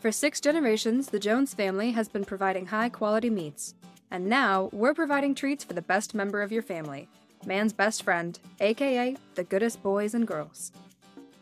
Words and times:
For 0.00 0.12
six 0.12 0.40
generations, 0.40 1.08
the 1.08 1.18
Jones 1.18 1.54
family 1.54 1.90
has 1.92 2.08
been 2.08 2.24
providing 2.24 2.66
high 2.66 2.90
quality 2.90 3.30
meats. 3.30 3.74
And 4.10 4.26
now, 4.26 4.68
we're 4.72 4.94
providing 4.94 5.34
treats 5.34 5.64
for 5.64 5.72
the 5.72 5.82
best 5.82 6.14
member 6.14 6.42
of 6.42 6.52
your 6.52 6.62
family 6.62 7.08
man's 7.44 7.72
best 7.72 8.02
friend, 8.02 8.38
aka 8.60 9.16
the 9.34 9.44
goodest 9.44 9.82
boys 9.82 10.14
and 10.14 10.26
girls. 10.26 10.72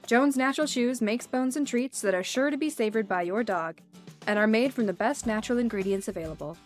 Jones 0.07 0.37
Natural 0.37 0.67
Chews 0.67 1.01
makes 1.01 1.27
bones 1.27 1.57
and 1.57 1.67
treats 1.67 2.03
that 2.03 2.15
are 2.15 2.23
sure 2.23 2.51
to 2.51 2.59
be 2.59 2.69
savored 2.69 3.09
by 3.09 3.23
your 3.23 3.43
dog 3.43 3.81
and 4.27 4.39
are 4.39 4.47
made 4.47 4.75
from 4.75 4.87
the 4.87 4.93
best 4.93 5.27
natural 5.27 5.59
ingredients 5.59 6.09
available. 6.09 6.59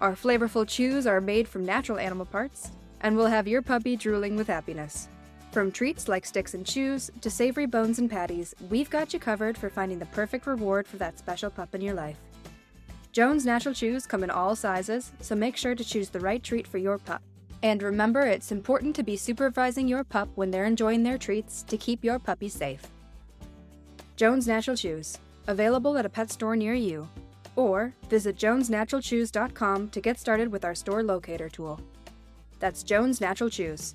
Our 0.00 0.12
flavorful 0.12 0.68
chews 0.68 1.06
are 1.06 1.20
made 1.20 1.48
from 1.48 1.64
natural 1.64 1.98
animal 1.98 2.26
parts 2.26 2.72
and 3.00 3.16
will 3.16 3.26
have 3.26 3.48
your 3.48 3.62
puppy 3.62 3.96
drooling 3.96 4.36
with 4.36 4.48
happiness. 4.48 5.08
From 5.54 5.70
treats 5.70 6.08
like 6.08 6.26
sticks 6.26 6.54
and 6.54 6.66
chews 6.66 7.12
to 7.20 7.30
savory 7.30 7.66
bones 7.66 8.00
and 8.00 8.10
patties, 8.10 8.56
we've 8.70 8.90
got 8.90 9.14
you 9.14 9.20
covered 9.20 9.56
for 9.56 9.70
finding 9.70 10.00
the 10.00 10.06
perfect 10.06 10.48
reward 10.48 10.84
for 10.84 10.96
that 10.96 11.16
special 11.16 11.48
pup 11.48 11.76
in 11.76 11.80
your 11.80 11.94
life. 11.94 12.16
Jones 13.12 13.46
Natural 13.46 13.72
Chews 13.72 14.04
come 14.04 14.24
in 14.24 14.30
all 14.30 14.56
sizes, 14.56 15.12
so 15.20 15.36
make 15.36 15.56
sure 15.56 15.76
to 15.76 15.84
choose 15.84 16.08
the 16.08 16.18
right 16.18 16.42
treat 16.42 16.66
for 16.66 16.78
your 16.78 16.98
pup. 16.98 17.22
And 17.62 17.84
remember, 17.84 18.22
it's 18.22 18.50
important 18.50 18.96
to 18.96 19.04
be 19.04 19.16
supervising 19.16 19.86
your 19.86 20.02
pup 20.02 20.28
when 20.34 20.50
they're 20.50 20.64
enjoying 20.64 21.04
their 21.04 21.18
treats 21.18 21.62
to 21.68 21.78
keep 21.78 22.02
your 22.02 22.18
puppy 22.18 22.48
safe. 22.48 22.82
Jones 24.16 24.48
Natural 24.48 24.76
Chews, 24.76 25.18
available 25.46 25.96
at 25.96 26.04
a 26.04 26.08
pet 26.08 26.32
store 26.32 26.56
near 26.56 26.74
you. 26.74 27.08
Or 27.54 27.94
visit 28.10 28.36
jonesnaturalchews.com 28.36 29.90
to 29.90 30.00
get 30.00 30.18
started 30.18 30.50
with 30.50 30.64
our 30.64 30.74
store 30.74 31.04
locator 31.04 31.48
tool. 31.48 31.80
That's 32.58 32.82
Jones 32.82 33.20
Natural 33.20 33.50
Chews, 33.50 33.94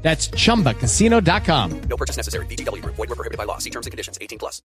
That's 0.00 0.28
chumbacasino.com. 0.28 1.80
No 1.82 1.96
purchase 1.96 2.16
necessary. 2.16 2.46
VGW 2.46 2.82
Group. 2.82 2.94
Void 2.96 3.10
were 3.10 3.16
prohibited 3.16 3.36
by 3.36 3.44
law. 3.44 3.58
See 3.58 3.70
terms 3.70 3.86
and 3.86 3.90
conditions. 3.90 4.16
18 4.20 4.38
plus. 4.38 4.62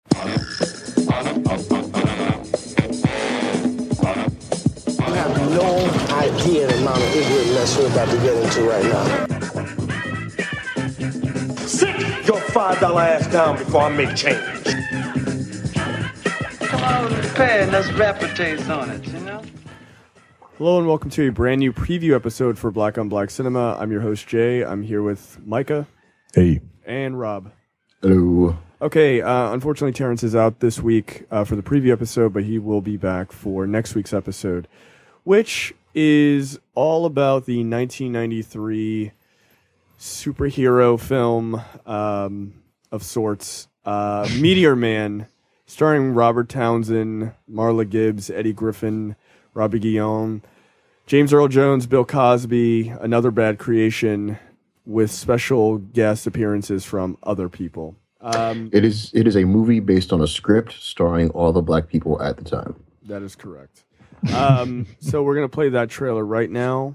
You 4.99 5.15
have 5.17 5.51
no 5.51 5.77
idea 6.17 6.67
the 6.67 6.79
amount 6.79 6.99
of 7.03 7.15
ignorant 7.17 7.49
mess 7.55 7.79
we're 7.79 7.87
about 7.87 8.09
to 8.11 8.17
get 8.19 8.37
into 8.37 8.63
right 8.69 8.85
now. 8.85 9.27
Sit 11.67 12.27
your 12.27 12.41
five 12.51 12.81
dollar 12.81 13.03
ass 13.03 13.27
down 13.29 13.57
before 13.57 13.83
I 13.83 13.89
make 13.97 14.15
change. 14.17 14.65
Come 16.69 16.83
on 16.83 17.05
with 17.05 17.23
the 17.23 17.33
pad 17.35 17.61
and 17.63 17.73
let's 17.73 17.91
rapper 17.93 18.29
taste 18.35 18.69
on 18.69 18.91
it, 18.91 19.07
you 19.07 19.13
know? 19.13 19.20
Hello 20.61 20.77
and 20.77 20.87
welcome 20.87 21.09
to 21.09 21.27
a 21.27 21.33
brand 21.33 21.59
new 21.61 21.73
preview 21.73 22.15
episode 22.15 22.59
for 22.59 22.71
Black 22.71 22.99
on 22.99 23.09
Black 23.09 23.31
Cinema. 23.31 23.79
I'm 23.81 23.91
your 23.91 24.03
host 24.03 24.27
Jay. 24.29 24.63
I'm 24.63 24.83
here 24.83 25.03
with 25.03 25.39
Micah 25.43 25.87
Hey. 26.35 26.61
and 26.85 27.19
Rob. 27.19 27.51
Hello. 28.03 28.59
Okay, 28.83 29.23
uh, 29.23 29.55
unfortunately 29.55 29.95
Terrence 29.95 30.23
is 30.23 30.37
out 30.37 30.61
this 30.61 30.79
week 30.79 31.25
uh, 31.31 31.45
for 31.45 31.57
the 31.57 31.63
preview 31.63 31.93
episode, 31.93 32.35
but 32.35 32.45
he 32.45 32.59
will 32.59 32.83
be 32.83 32.99
back 32.99 33.33
for 33.33 33.67
next 33.67 33.95
week's 33.95 34.13
episode, 34.13 34.69
which 35.25 35.73
is 35.95 36.61
all 36.75 37.07
about 37.07 37.47
the 37.47 37.65
1993 37.65 39.13
superhero 39.99 41.01
film 41.01 41.63
um, 41.87 42.53
of 42.93 43.03
sorts, 43.03 43.67
uh, 43.87 44.29
Meteor 44.39 44.77
Man, 44.77 45.27
starring 45.65 46.13
Robert 46.13 46.51
Townsend, 46.51 47.33
Marla 47.51 47.89
Gibbs, 47.89 48.29
Eddie 48.29 48.53
Griffin, 48.53 49.17
Robbie 49.55 49.79
Guillaume, 49.79 50.43
James 51.07 51.33
Earl 51.33 51.49
Jones, 51.49 51.87
Bill 51.87 52.05
Cosby, 52.05 52.89
another 53.01 53.31
bad 53.31 53.59
creation 53.59 54.39
with 54.87 55.11
special 55.11 55.79
guest 55.79 56.27
appearances 56.27 56.85
from 56.85 57.17
other 57.23 57.49
people. 57.49 57.97
Um, 58.21 58.69
It 58.73 58.85
is 58.85 59.11
it 59.15 59.27
is 59.27 59.37
a 59.37 59.45
movie 59.45 59.81
based 59.81 60.13
on 60.13 60.21
a 60.21 60.27
script 60.27 60.75
starring 60.79 61.31
all 61.31 61.53
the 61.53 61.63
black 61.63 61.89
people 61.89 62.21
at 62.23 62.37
the 62.37 62.45
time. 62.45 62.75
that 63.05 63.23
is 63.23 63.35
correct. 63.35 63.85
Um, 64.35 64.87
so 65.01 65.23
we're 65.23 65.35
gonna 65.35 65.49
play 65.49 65.71
that 65.71 65.89
trailer 65.89 66.25
right 66.25 66.51
now. 66.51 66.95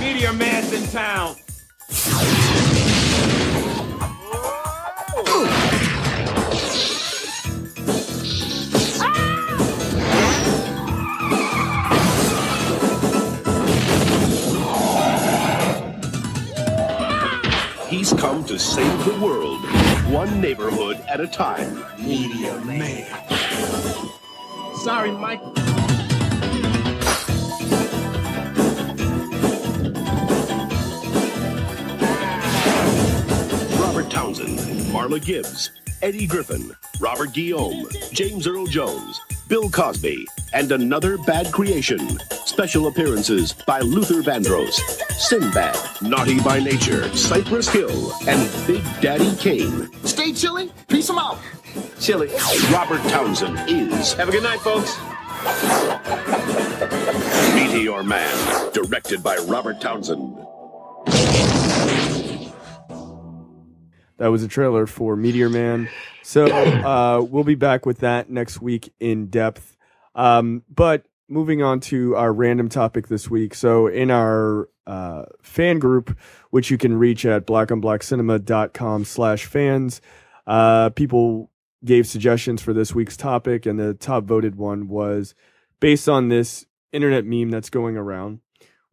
Meteor 0.00 0.32
Man's 0.32 0.72
in 0.72 0.86
town. 0.88 1.34
To 18.56 18.62
save 18.62 19.04
the 19.04 19.20
world, 19.20 19.60
one 20.10 20.40
neighborhood 20.40 20.98
at 21.10 21.20
a 21.20 21.26
time. 21.26 21.84
Meteor 21.98 22.58
Man. 22.64 23.04
Sorry, 24.76 25.10
Mike. 25.10 25.42
Robert 33.78 34.10
Townsend, 34.10 34.58
Marla 34.88 35.22
Gibbs, 35.22 35.72
Eddie 36.00 36.26
Griffin, 36.26 36.74
Robert 36.98 37.34
Guillaume, 37.34 37.86
James 38.10 38.46
Earl 38.46 38.66
Jones, 38.68 39.20
Bill 39.48 39.70
Cosby, 39.70 40.26
and 40.54 40.72
another 40.72 41.16
bad 41.18 41.52
creation. 41.52 42.00
Special 42.46 42.88
appearances 42.88 43.52
by 43.52 43.78
Luther 43.80 44.20
Vandross, 44.20 44.74
Sinbad, 45.12 45.76
Naughty 46.02 46.40
by 46.40 46.58
Nature, 46.58 47.08
Cypress 47.16 47.68
Hill, 47.68 48.12
and 48.26 48.66
Big 48.66 48.82
Daddy 49.00 49.36
Kane. 49.36 49.88
Stay 50.04 50.32
chilly. 50.32 50.72
Peace 50.88 51.06
them 51.06 51.18
out. 51.18 51.38
Chili. 52.00 52.28
Robert 52.72 53.02
Townsend 53.08 53.58
is 53.68 54.14
Have 54.14 54.28
a 54.28 54.32
good 54.32 54.42
night, 54.42 54.60
folks. 54.60 54.96
Meteor 57.54 58.02
Man, 58.02 58.72
directed 58.72 59.22
by 59.22 59.36
Robert 59.46 59.80
Townsend. 59.80 60.36
That 64.18 64.28
was 64.28 64.42
a 64.42 64.48
trailer 64.48 64.86
for 64.86 65.16
Meteor 65.16 65.50
Man. 65.50 65.88
So 66.22 66.46
uh, 66.46 67.20
we'll 67.20 67.44
be 67.44 67.54
back 67.54 67.86
with 67.86 67.98
that 67.98 68.30
next 68.30 68.60
week 68.60 68.92
in 68.98 69.26
depth. 69.26 69.76
Um, 70.14 70.62
but 70.72 71.04
moving 71.28 71.62
on 71.62 71.80
to 71.80 72.16
our 72.16 72.32
random 72.32 72.68
topic 72.68 73.08
this 73.08 73.28
week. 73.30 73.54
So 73.54 73.86
in 73.86 74.10
our 74.10 74.68
uh, 74.86 75.24
fan 75.42 75.78
group, 75.78 76.16
which 76.50 76.70
you 76.70 76.78
can 76.78 76.96
reach 76.96 77.26
at 77.26 77.46
blackonblackcinema.com 77.46 79.04
slash 79.04 79.44
fans, 79.44 80.00
uh, 80.46 80.90
people 80.90 81.50
gave 81.84 82.06
suggestions 82.06 82.62
for 82.62 82.72
this 82.72 82.94
week's 82.94 83.16
topic, 83.16 83.66
and 83.66 83.78
the 83.78 83.94
top 83.94 84.24
voted 84.24 84.56
one 84.56 84.88
was 84.88 85.34
based 85.80 86.08
on 86.08 86.28
this 86.28 86.66
internet 86.92 87.24
meme 87.24 87.50
that's 87.50 87.70
going 87.70 87.96
around, 87.96 88.40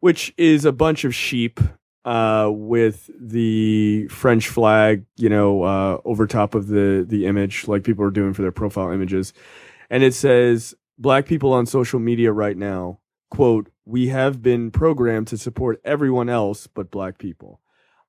which 0.00 0.34
is 0.36 0.64
a 0.64 0.72
bunch 0.72 1.04
of 1.04 1.14
sheep 1.14 1.60
uh, 2.04 2.50
with 2.52 3.10
the 3.18 4.06
French 4.08 4.48
flag, 4.48 5.04
you 5.16 5.28
know, 5.28 5.62
uh, 5.62 6.00
over 6.04 6.26
top 6.26 6.54
of 6.54 6.68
the 6.68 7.04
the 7.08 7.26
image, 7.26 7.66
like 7.68 7.84
people 7.84 8.04
are 8.04 8.10
doing 8.10 8.32
for 8.34 8.42
their 8.42 8.52
profile 8.52 8.90
images, 8.90 9.32
and 9.90 10.02
it 10.02 10.14
says 10.14 10.74
black 10.98 11.26
people 11.26 11.52
on 11.52 11.66
social 11.66 11.98
media 11.98 12.32
right 12.32 12.56
now 12.56 13.00
quote 13.30 13.68
we 13.84 14.08
have 14.08 14.40
been 14.40 14.70
programmed 14.70 15.26
to 15.26 15.36
support 15.36 15.80
everyone 15.84 16.28
else 16.28 16.68
but 16.68 16.90
black 16.90 17.18
people. 17.18 17.60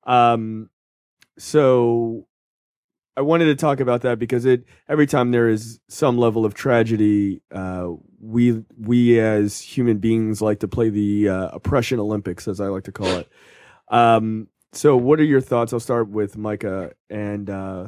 Um 0.04 0.70
so 1.38 2.26
i 3.16 3.20
wanted 3.20 3.46
to 3.46 3.54
talk 3.54 3.80
about 3.80 4.02
that 4.02 4.18
because 4.18 4.44
it 4.44 4.64
every 4.88 5.06
time 5.06 5.30
there 5.30 5.48
is 5.48 5.80
some 5.88 6.16
level 6.16 6.44
of 6.44 6.54
tragedy 6.54 7.42
uh 7.50 7.88
we 8.20 8.64
we 8.80 9.18
as 9.20 9.60
human 9.60 9.98
beings 9.98 10.40
like 10.40 10.60
to 10.60 10.68
play 10.68 10.88
the 10.88 11.28
uh, 11.28 11.48
oppression 11.52 11.98
olympics 12.00 12.48
as 12.48 12.60
i 12.60 12.66
like 12.66 12.84
to 12.84 12.92
call 12.92 13.06
it 13.08 13.28
um 13.88 14.48
so 14.72 14.96
what 14.96 15.20
are 15.20 15.24
your 15.24 15.40
thoughts 15.40 15.72
i'll 15.72 15.80
start 15.80 16.08
with 16.08 16.36
micah 16.36 16.92
and 17.08 17.48
uh 17.50 17.86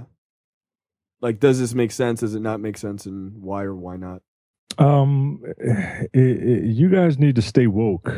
like 1.20 1.40
does 1.40 1.58
this 1.58 1.74
make 1.74 1.90
sense 1.92 2.20
does 2.20 2.34
it 2.34 2.40
not 2.40 2.60
make 2.60 2.76
sense 2.78 3.04
and 3.06 3.32
why 3.42 3.62
or 3.64 3.74
why 3.74 3.96
not 3.96 4.22
Um, 4.78 5.42
it, 5.58 6.08
it- 6.14 6.64
you 6.76 6.88
guys 6.88 7.18
need 7.18 7.34
to 7.36 7.42
stay 7.42 7.66
woke. 7.66 8.08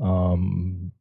Um, 0.00 0.92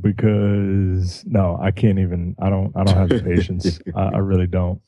because 0.00 1.24
no, 1.26 1.58
I 1.60 1.70
can't 1.70 1.98
even. 1.98 2.34
I 2.40 2.48
don't. 2.50 2.72
I 2.76 2.84
don't 2.84 2.96
have 2.96 3.08
the 3.10 3.20
patience. 3.22 3.80
I, 3.94 4.02
I 4.14 4.18
really 4.18 4.46
don't. 4.46 4.80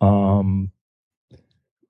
Um, 0.00 0.70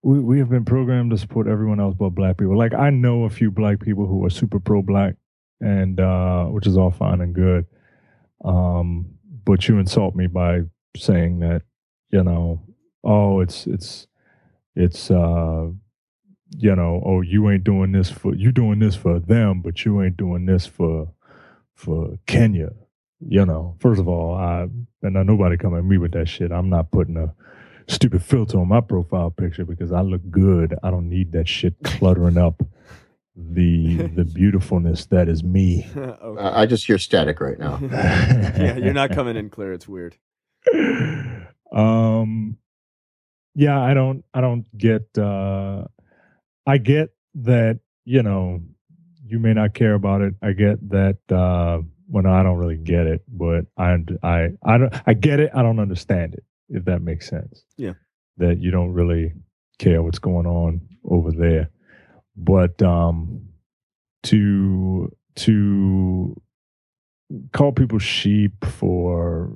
we, 0.03 0.19
we 0.21 0.39
have 0.39 0.49
been 0.49 0.65
programmed 0.65 1.11
to 1.11 1.19
support 1.19 1.47
everyone 1.47 1.79
else 1.81 1.95
but 1.99 2.11
black 2.11 2.37
people. 2.39 2.57
Like 2.57 2.75
I 2.75 2.91
know 2.91 3.25
a 3.25 3.31
few 3.31 3.51
black 3.51 3.81
people 3.81 4.07
who 4.07 4.25
are 4.25 4.31
super 4.31 4.59
pro 4.61 4.83
black 4.83 5.15
and 5.61 5.99
uh 6.01 6.47
which 6.47 6.67
is 6.67 6.77
all 6.77 6.91
fine 6.91 7.21
and 7.21 7.35
good. 7.35 7.67
Um 8.45 9.19
but 9.45 9.69
you 9.69 9.79
insult 9.79 10.15
me 10.15 10.27
by 10.27 10.63
saying 10.97 11.41
that, 11.41 11.63
you 12.11 12.23
know, 12.23 12.63
oh 13.05 13.41
it's 13.41 13.67
it's 13.67 14.07
it's 14.75 15.11
uh 15.11 15.69
you 16.57 16.75
know, 16.75 17.03
oh 17.05 17.21
you 17.21 17.51
ain't 17.51 17.65
doing 17.65 17.93
this 17.93 18.11
for 18.11 18.35
you 18.35 18.53
doing 18.53 18.79
this 18.79 18.97
for 18.97 19.19
them, 19.19 19.61
but 19.63 19.85
you 19.85 20.03
ain't 20.03 20.17
doing 20.17 20.47
this 20.47 20.67
for 20.67 21.13
for 21.75 22.19
Kenya. 22.27 22.71
You 23.21 23.45
know, 23.45 23.77
first 23.81 24.01
of 24.01 24.09
all, 24.09 24.35
I 24.35 24.67
and 25.03 25.27
nobody 25.27 25.57
come 25.57 25.77
at 25.77 25.85
me 25.85 25.99
with 25.99 26.13
that 26.13 26.29
shit. 26.29 26.53
I'm 26.53 26.71
not 26.71 26.91
putting 26.91 27.17
a 27.17 27.35
stupid 27.89 28.23
filter 28.23 28.59
on 28.59 28.69
my 28.69 28.81
profile 28.81 29.31
picture 29.31 29.65
because 29.65 29.93
I 29.93 30.03
look 30.03 30.23
good. 30.31 30.75
I 30.83 30.91
don't 30.91 31.09
need 31.09 31.33
that 31.33 31.49
shit 31.49 31.75
cluttering 31.83 32.39
up 32.39 32.63
the 33.39 34.09
the 34.15 34.25
beautifulness 34.25 35.07
that 35.07 35.29
is 35.29 35.45
me. 35.45 35.89
okay. 35.97 36.43
I 36.43 36.63
I 36.63 36.67
just 36.67 36.87
hear 36.87 36.99
static 36.99 37.41
right 37.41 37.59
now. 37.59 37.79
yeah, 37.83 38.77
you're 38.77 38.93
not 38.93 39.11
coming 39.13 39.37
in 39.37 39.51
clear. 39.51 39.73
It's 39.73 39.89
weird. 39.89 40.17
um 41.73 42.57
yeah, 43.55 43.81
I 43.81 43.95
don't 43.95 44.25
I 44.35 44.41
don't 44.41 44.67
get 44.77 45.07
uh 45.17 45.85
I 46.67 46.79
get 46.79 47.11
that, 47.37 47.81
you 48.05 48.23
know, 48.23 48.61
you 49.25 49.39
may 49.39 49.55
not 49.55 49.75
care 49.75 49.95
about 49.95 50.21
it. 50.21 50.35
I 50.43 50.53
get 50.53 50.87
that 50.91 51.19
uh 51.31 51.83
well 52.09 52.25
no, 52.25 52.33
I 52.33 52.43
don't 52.43 52.59
really 52.59 52.77
get 52.77 53.07
it, 53.07 53.23
but 53.29 53.67
I 53.77 53.97
I 54.23 54.49
I 54.65 54.79
don't 54.79 54.95
I 55.07 55.15
get 55.15 55.41
it, 55.41 55.51
I 55.55 55.63
don't 55.63 55.81
understand 55.81 56.35
it, 56.35 56.45
if 56.69 56.85
that 56.87 57.03
makes 57.03 57.29
sense. 57.29 57.65
Yeah. 57.77 57.95
That 58.37 58.59
you 58.61 58.71
don't 58.71 58.93
really 58.93 59.33
care 59.79 60.03
what's 60.03 60.19
going 60.19 60.47
on 60.47 60.81
over 61.05 61.31
there. 61.31 61.71
But 62.39 62.81
um 62.83 63.49
to 64.25 65.15
to 65.37 66.41
call 67.53 67.73
people 67.73 67.99
sheep 67.99 68.65
for 68.65 69.53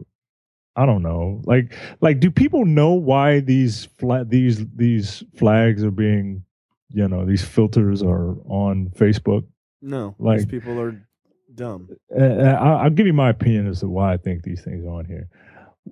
I 0.77 0.87
don't 0.87 1.03
know. 1.03 1.41
Like 1.45 1.75
like 2.01 2.21
do 2.21 2.31
people 2.31 2.65
know 2.65 2.93
why 2.95 3.41
these 3.41 3.87
fla- 3.99 4.25
these 4.25 4.67
these 4.75 5.23
flags 5.37 5.85
are 5.85 5.91
being, 5.91 6.45
you 6.91 7.07
know, 7.09 7.25
these 7.25 7.45
filters 7.45 8.03
are 8.03 8.37
on 8.47 8.91
Facebook? 8.97 9.45
No, 9.81 10.15
Like- 10.19 10.39
these 10.39 10.47
people 10.47 10.79
are 10.81 11.01
dumb. 11.55 11.89
Uh, 12.19 12.23
I'll, 12.25 12.77
I'll 12.85 12.91
give 12.91 13.07
you 13.07 13.13
my 13.13 13.29
opinion 13.31 13.67
as 13.69 13.81
to 13.81 13.89
why 13.89 14.13
I 14.15 14.17
think 14.17 14.43
these 14.43 14.63
things 14.63 14.85
are 14.85 14.91
on 14.91 15.05
here. 15.05 15.29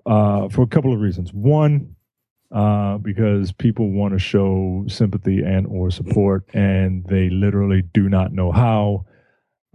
Uh, 0.06 0.48
for 0.48 0.62
a 0.62 0.66
couple 0.66 0.92
of 0.94 1.00
reasons. 1.00 1.32
One, 1.34 1.96
uh, 2.52 2.98
because 2.98 3.52
people 3.52 3.90
want 3.90 4.12
to 4.12 4.18
show 4.18 4.84
sympathy 4.88 5.42
and 5.42 5.66
or 5.66 5.90
support, 5.90 6.44
and 6.54 7.04
they 7.06 7.30
literally 7.30 7.82
do 7.82 8.08
not 8.08 8.32
know 8.32 8.50
how. 8.50 9.06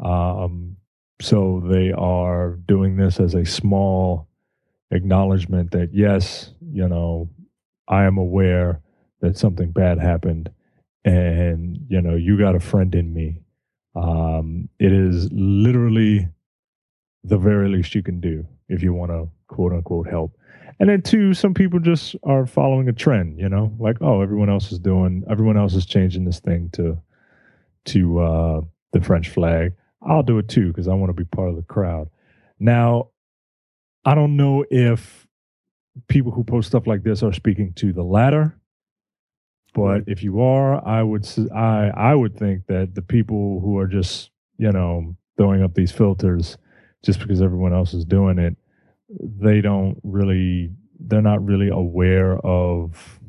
Um, 0.04 0.78
so 1.22 1.64
they 1.66 1.92
are 1.92 2.60
doing 2.68 2.98
this 2.98 3.20
as 3.20 3.34
a 3.34 3.46
small 3.46 4.28
acknowledgement 4.92 5.72
that 5.72 5.92
yes, 5.94 6.52
you 6.62 6.88
know, 6.88 7.30
I 7.88 8.04
am 8.04 8.18
aware 8.18 8.82
that 9.22 9.38
something 9.38 9.72
bad 9.72 10.00
happened, 10.00 10.52
and 11.06 11.78
you 11.88 12.02
know, 12.02 12.16
you 12.16 12.38
got 12.38 12.56
a 12.56 12.60
friend 12.60 12.94
in 12.94 13.14
me. 13.14 13.42
Um, 13.96 14.68
it 14.80 14.92
is 14.92 15.30
literally 15.32 16.28
the 17.24 17.38
very 17.38 17.70
least 17.70 17.96
you 17.96 18.04
can 18.04 18.20
do 18.20 18.46
if 18.68 18.84
you 18.84 18.94
want 18.94 19.12
to 19.12 19.30
quote 19.48 19.72
unquote 19.72 20.10
help. 20.10 20.34
And 20.80 20.90
then 20.90 21.02
two, 21.02 21.34
some 21.34 21.54
people 21.54 21.80
just 21.80 22.16
are 22.24 22.46
following 22.46 22.90
a 22.90 22.94
trend, 22.94 23.40
you 23.40 23.48
know, 23.48 23.74
like, 23.80 23.98
oh, 24.02 24.22
everyone 24.22 24.50
else 24.50 24.72
is 24.72 24.80
doing, 24.80 25.24
everyone 25.30 25.58
else 25.58 25.74
is 25.74 25.86
changing 25.86 26.26
this 26.26 26.40
thing 26.40 26.70
to, 26.74 26.98
to 27.86 28.20
uh, 28.20 28.62
the 28.92 29.02
French 29.02 29.30
flag. 29.30 29.74
I'll 30.02 30.24
do 30.24 30.38
it 30.38 30.50
too 30.50 30.68
because 30.68 30.88
I 30.88 30.94
want 30.94 31.10
to 31.10 31.14
be 31.14 31.24
part 31.24 31.50
of 31.50 31.56
the 31.56 31.64
crowd. 31.64 32.10
Now, 32.60 33.10
I 34.04 34.16
don't 34.16 34.36
know 34.36 34.66
if 34.70 35.26
people 36.08 36.32
who 36.32 36.44
post 36.44 36.68
stuff 36.68 36.88
like 36.88 37.04
this 37.04 37.24
are 37.24 37.34
speaking 37.34 37.74
to 37.74 37.94
the 37.94 38.04
latter, 38.04 38.60
but 39.74 40.04
if 40.08 40.24
you 40.24 40.42
are, 40.42 40.86
I 40.88 41.02
would 41.04 41.28
I 41.54 41.92
I 41.96 42.16
would 42.16 42.38
think 42.38 42.68
that 42.68 42.96
the 42.96 43.02
people 43.02 43.60
who 43.62 43.78
are 43.78 43.88
just 43.88 44.30
you 44.58 44.72
know 44.72 45.16
throwing 45.38 45.64
up 45.64 45.74
these 45.74 45.92
filters 45.92 46.58
just 47.04 47.20
because 47.20 47.42
everyone 47.42 47.74
else 47.74 47.94
is 47.94 48.06
doing 48.06 48.40
it, 48.40 48.56
they 49.10 49.62
don't 49.62 50.00
really 50.04 50.72
they're 51.00 51.22
not 51.22 51.46
really 51.46 51.70
aware 51.70 52.38
of 52.40 53.20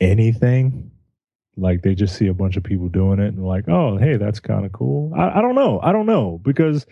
anything. 0.00 0.90
Like 1.56 1.82
they 1.82 1.94
just 1.94 2.16
see 2.16 2.26
a 2.26 2.34
bunch 2.34 2.56
of 2.56 2.64
people 2.64 2.88
doing 2.88 3.20
it 3.20 3.34
and 3.34 3.46
like, 3.46 3.68
oh, 3.68 3.96
hey, 3.96 4.16
that's 4.16 4.40
kind 4.40 4.64
of 4.64 4.72
cool. 4.72 5.12
I, 5.14 5.38
I 5.38 5.40
don't 5.40 5.54
know. 5.54 5.80
I 5.82 5.92
don't 5.92 6.06
know 6.06 6.40
because 6.42 6.84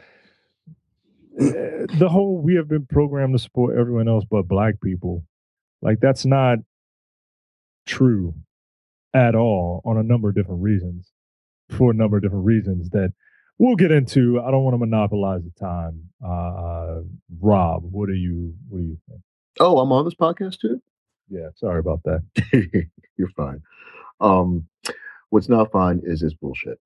uh, 1.40 1.86
the 1.98 2.08
whole 2.10 2.40
we 2.40 2.54
have 2.56 2.69
been 2.69 2.86
programmed 2.86 3.34
to 3.34 3.38
support 3.38 3.76
everyone 3.78 4.08
else 4.08 4.24
but 4.28 4.42
black 4.42 4.80
people. 4.80 5.24
Like 5.80 5.98
that's 6.00 6.24
not 6.24 6.58
true 7.86 8.34
at 9.14 9.34
all 9.34 9.82
on 9.84 9.96
a 9.96 10.02
number 10.02 10.28
of 10.28 10.34
different 10.34 10.62
reasons. 10.62 11.10
For 11.70 11.90
a 11.90 11.94
number 11.94 12.19
of 12.19 12.22
different 12.22 12.44
reasons 12.44 12.90
that 12.90 13.14
we'll 13.58 13.76
get 13.76 13.90
into. 13.90 14.40
I 14.40 14.50
don't 14.50 14.64
want 14.64 14.74
to 14.74 14.78
monopolize 14.78 15.42
the 15.42 15.52
time. 15.58 16.08
Uh, 16.24 17.00
Rob, 17.43 17.83
what 17.91 18.06
do 18.06 18.15
you 18.15 18.55
what 18.69 18.79
do 18.79 18.85
you 18.85 18.99
think? 19.09 19.21
Oh, 19.61 19.79
I'm 19.79 19.93
on 19.93 20.05
this 20.05 20.15
podcast 20.15 20.61
too. 20.61 20.81
Yeah, 21.29 21.49
sorry 21.56 21.81
about 21.81 22.00
that. 22.05 22.23
You're 23.17 23.31
fine. 23.31 23.61
Um, 24.21 24.67
what's 25.31 25.49
not 25.49 25.73
fine 25.73 26.00
is 26.05 26.21
this 26.21 26.35
bullshit. 26.35 26.79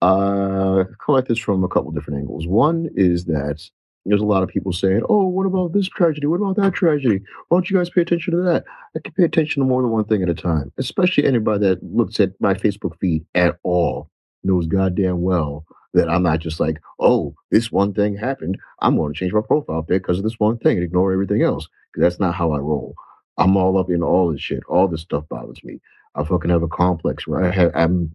Uh, 0.00 0.84
collect 1.04 1.28
this 1.28 1.38
from 1.38 1.64
a 1.64 1.68
couple 1.68 1.90
different 1.90 2.20
angles. 2.20 2.46
One 2.46 2.88
is 2.94 3.26
that 3.26 3.60
there's 4.06 4.22
a 4.22 4.26
lot 4.26 4.42
of 4.42 4.48
people 4.48 4.72
saying, 4.72 5.02
"Oh, 5.08 5.26
what 5.26 5.44
about 5.44 5.72
this 5.72 5.88
tragedy? 5.88 6.26
What 6.26 6.40
about 6.40 6.56
that 6.56 6.72
tragedy? 6.72 7.20
Why 7.48 7.56
don't 7.56 7.68
you 7.68 7.76
guys 7.76 7.90
pay 7.90 8.02
attention 8.02 8.34
to 8.34 8.42
that?" 8.42 8.64
I 8.96 9.00
can 9.00 9.12
pay 9.12 9.24
attention 9.24 9.60
to 9.60 9.68
more 9.68 9.82
than 9.82 9.90
one 9.90 10.04
thing 10.04 10.22
at 10.22 10.28
a 10.28 10.34
time. 10.34 10.72
Especially 10.78 11.24
anybody 11.24 11.66
that 11.66 11.82
looks 11.82 12.20
at 12.20 12.30
my 12.40 12.54
Facebook 12.54 12.96
feed 13.00 13.26
at 13.34 13.56
all 13.64 14.08
knows 14.44 14.66
goddamn 14.66 15.20
well 15.20 15.66
that 15.94 16.08
I'm 16.08 16.22
not 16.22 16.40
just 16.40 16.60
like, 16.60 16.80
"Oh, 16.98 17.34
this 17.50 17.72
one 17.72 17.92
thing 17.94 18.16
happened. 18.16 18.58
I'm 18.80 18.96
going 18.96 19.12
to 19.12 19.18
change 19.18 19.32
my 19.32 19.40
profile 19.40 19.82
pic 19.82 20.02
because 20.02 20.18
of 20.18 20.24
this 20.24 20.38
one 20.38 20.58
thing 20.58 20.76
and 20.76 20.84
ignore 20.84 21.12
everything 21.12 21.42
else." 21.42 21.68
Because 21.92 22.02
that's 22.02 22.20
not 22.20 22.34
how 22.34 22.52
I 22.52 22.58
roll. 22.58 22.94
I'm 23.38 23.56
all 23.56 23.78
up 23.78 23.90
in 23.90 24.02
all 24.02 24.32
this 24.32 24.40
shit. 24.40 24.62
All 24.68 24.88
this 24.88 25.00
stuff 25.02 25.28
bothers 25.28 25.62
me. 25.64 25.80
I 26.14 26.24
fucking 26.24 26.50
have 26.50 26.62
a 26.62 26.68
complex 26.68 27.26
where 27.26 27.42
I 27.44 27.50
have, 27.50 27.72
I'm 27.74 28.14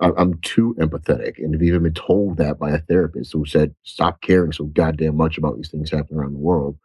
I'm 0.00 0.38
too 0.40 0.74
empathetic, 0.78 1.38
and 1.38 1.52
have 1.52 1.62
even 1.62 1.82
been 1.82 1.92
told 1.92 2.38
that 2.38 2.58
by 2.58 2.70
a 2.70 2.78
therapist 2.78 3.32
who 3.32 3.44
said, 3.44 3.74
"Stop 3.82 4.22
caring 4.22 4.52
so 4.52 4.64
goddamn 4.64 5.16
much 5.16 5.36
about 5.36 5.56
these 5.56 5.70
things 5.70 5.90
happening 5.90 6.18
around 6.18 6.32
the 6.32 6.38
world." 6.38 6.78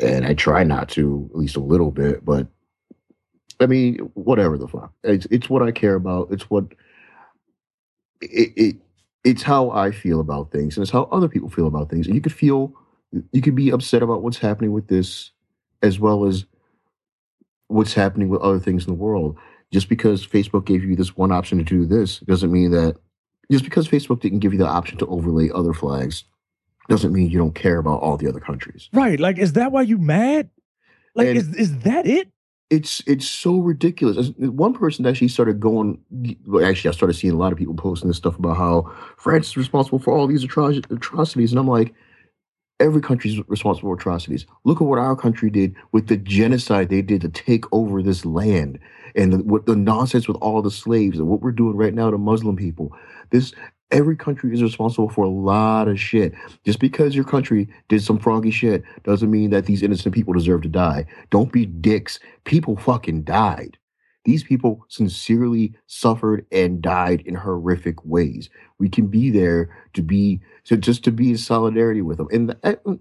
And 0.00 0.26
I 0.26 0.34
try 0.34 0.64
not 0.64 0.88
to, 0.90 1.30
at 1.32 1.38
least 1.38 1.56
a 1.56 1.60
little 1.60 1.90
bit, 1.90 2.24
but 2.24 2.48
I 3.60 3.66
mean, 3.66 3.98
whatever 4.14 4.58
the 4.58 4.68
fuck. 4.68 4.92
It's 5.04 5.26
it's 5.30 5.48
what 5.48 5.62
I 5.62 5.70
care 5.70 5.94
about. 5.94 6.32
It's 6.32 6.50
what 6.50 6.66
it 8.20 8.76
it's 9.24 9.42
how 9.42 9.70
I 9.70 9.90
feel 9.90 10.20
about 10.20 10.50
things, 10.52 10.76
and 10.76 10.82
it's 10.82 10.92
how 10.92 11.04
other 11.10 11.28
people 11.28 11.48
feel 11.48 11.66
about 11.66 11.90
things. 11.90 12.06
And 12.06 12.14
you 12.14 12.20
could 12.20 12.32
feel, 12.32 12.72
you 13.32 13.40
could 13.42 13.54
be 13.54 13.70
upset 13.70 14.02
about 14.02 14.22
what's 14.22 14.38
happening 14.38 14.72
with 14.72 14.88
this, 14.88 15.30
as 15.82 15.98
well 15.98 16.26
as 16.26 16.44
what's 17.68 17.94
happening 17.94 18.28
with 18.28 18.42
other 18.42 18.60
things 18.60 18.86
in 18.86 18.92
the 18.92 18.98
world. 18.98 19.36
Just 19.72 19.88
because 19.88 20.26
Facebook 20.26 20.66
gave 20.66 20.84
you 20.84 20.94
this 20.94 21.16
one 21.16 21.32
option 21.32 21.58
to 21.58 21.64
do 21.64 21.86
this 21.86 22.20
doesn't 22.20 22.52
mean 22.52 22.70
that. 22.70 22.96
Just 23.50 23.64
because 23.64 23.86
Facebook 23.88 24.20
didn't 24.20 24.38
give 24.38 24.52
you 24.52 24.58
the 24.58 24.66
option 24.66 24.96
to 24.98 25.06
overlay 25.06 25.50
other 25.54 25.74
flags, 25.74 26.24
doesn't 26.88 27.12
mean 27.12 27.28
you 27.30 27.38
don't 27.38 27.54
care 27.54 27.78
about 27.78 28.00
all 28.00 28.16
the 28.16 28.28
other 28.28 28.40
countries. 28.40 28.88
Right? 28.92 29.18
Like, 29.20 29.38
is 29.38 29.54
that 29.54 29.72
why 29.72 29.82
you 29.82 29.98
mad? 29.98 30.50
Like, 31.14 31.28
And- 31.28 31.36
is 31.38 31.54
is 31.54 31.78
that 31.80 32.06
it? 32.06 32.28
It's 32.70 33.02
it's 33.06 33.28
so 33.28 33.58
ridiculous. 33.58 34.30
One 34.38 34.74
person 34.74 35.06
actually 35.06 35.28
started 35.28 35.60
going. 35.60 35.98
Well, 36.46 36.64
actually, 36.64 36.90
I 36.90 36.92
started 36.92 37.14
seeing 37.14 37.34
a 37.34 37.36
lot 37.36 37.52
of 37.52 37.58
people 37.58 37.74
posting 37.74 38.08
this 38.08 38.16
stuff 38.16 38.38
about 38.38 38.56
how 38.56 38.92
France 39.16 39.48
is 39.48 39.56
responsible 39.56 39.98
for 39.98 40.16
all 40.16 40.26
these 40.26 40.44
atro- 40.44 40.90
atrocities, 40.90 41.52
and 41.52 41.58
I'm 41.58 41.68
like, 41.68 41.94
every 42.80 43.00
country 43.00 43.30
is 43.30 43.40
responsible 43.48 43.90
for 43.90 43.96
atrocities. 43.96 44.46
Look 44.64 44.80
at 44.80 44.86
what 44.86 44.98
our 44.98 45.14
country 45.14 45.50
did 45.50 45.74
with 45.92 46.08
the 46.08 46.16
genocide 46.16 46.88
they 46.88 47.02
did 47.02 47.20
to 47.20 47.28
take 47.28 47.64
over 47.72 48.02
this 48.02 48.24
land, 48.24 48.78
and 49.14 49.32
the, 49.32 49.38
what 49.38 49.66
the 49.66 49.76
nonsense 49.76 50.26
with 50.26 50.38
all 50.38 50.62
the 50.62 50.70
slaves, 50.70 51.18
and 51.18 51.28
what 51.28 51.42
we're 51.42 51.52
doing 51.52 51.76
right 51.76 51.94
now 51.94 52.10
to 52.10 52.18
Muslim 52.18 52.56
people. 52.56 52.96
This 53.30 53.52
every 53.94 54.16
country 54.16 54.52
is 54.52 54.62
responsible 54.62 55.08
for 55.08 55.24
a 55.24 55.30
lot 55.30 55.88
of 55.88 55.98
shit. 55.98 56.34
Just 56.64 56.80
because 56.80 57.14
your 57.14 57.24
country 57.24 57.68
did 57.88 58.02
some 58.02 58.18
froggy 58.18 58.50
shit 58.50 58.82
doesn't 59.04 59.30
mean 59.30 59.50
that 59.50 59.66
these 59.66 59.82
innocent 59.82 60.14
people 60.14 60.34
deserve 60.34 60.62
to 60.62 60.68
die. 60.68 61.06
Don't 61.30 61.52
be 61.52 61.64
dicks. 61.64 62.18
People 62.44 62.76
fucking 62.76 63.22
died. 63.22 63.78
These 64.24 64.42
people 64.42 64.84
sincerely 64.88 65.74
suffered 65.86 66.46
and 66.50 66.82
died 66.82 67.22
in 67.26 67.34
horrific 67.34 68.04
ways. 68.04 68.50
We 68.78 68.88
can 68.88 69.06
be 69.06 69.30
there 69.30 69.70
to 69.92 70.02
be 70.02 70.40
to 70.64 70.76
just 70.76 71.04
to 71.04 71.12
be 71.12 71.30
in 71.30 71.38
solidarity 71.38 72.02
with 72.02 72.16
them. 72.16 72.28
And 72.32 72.56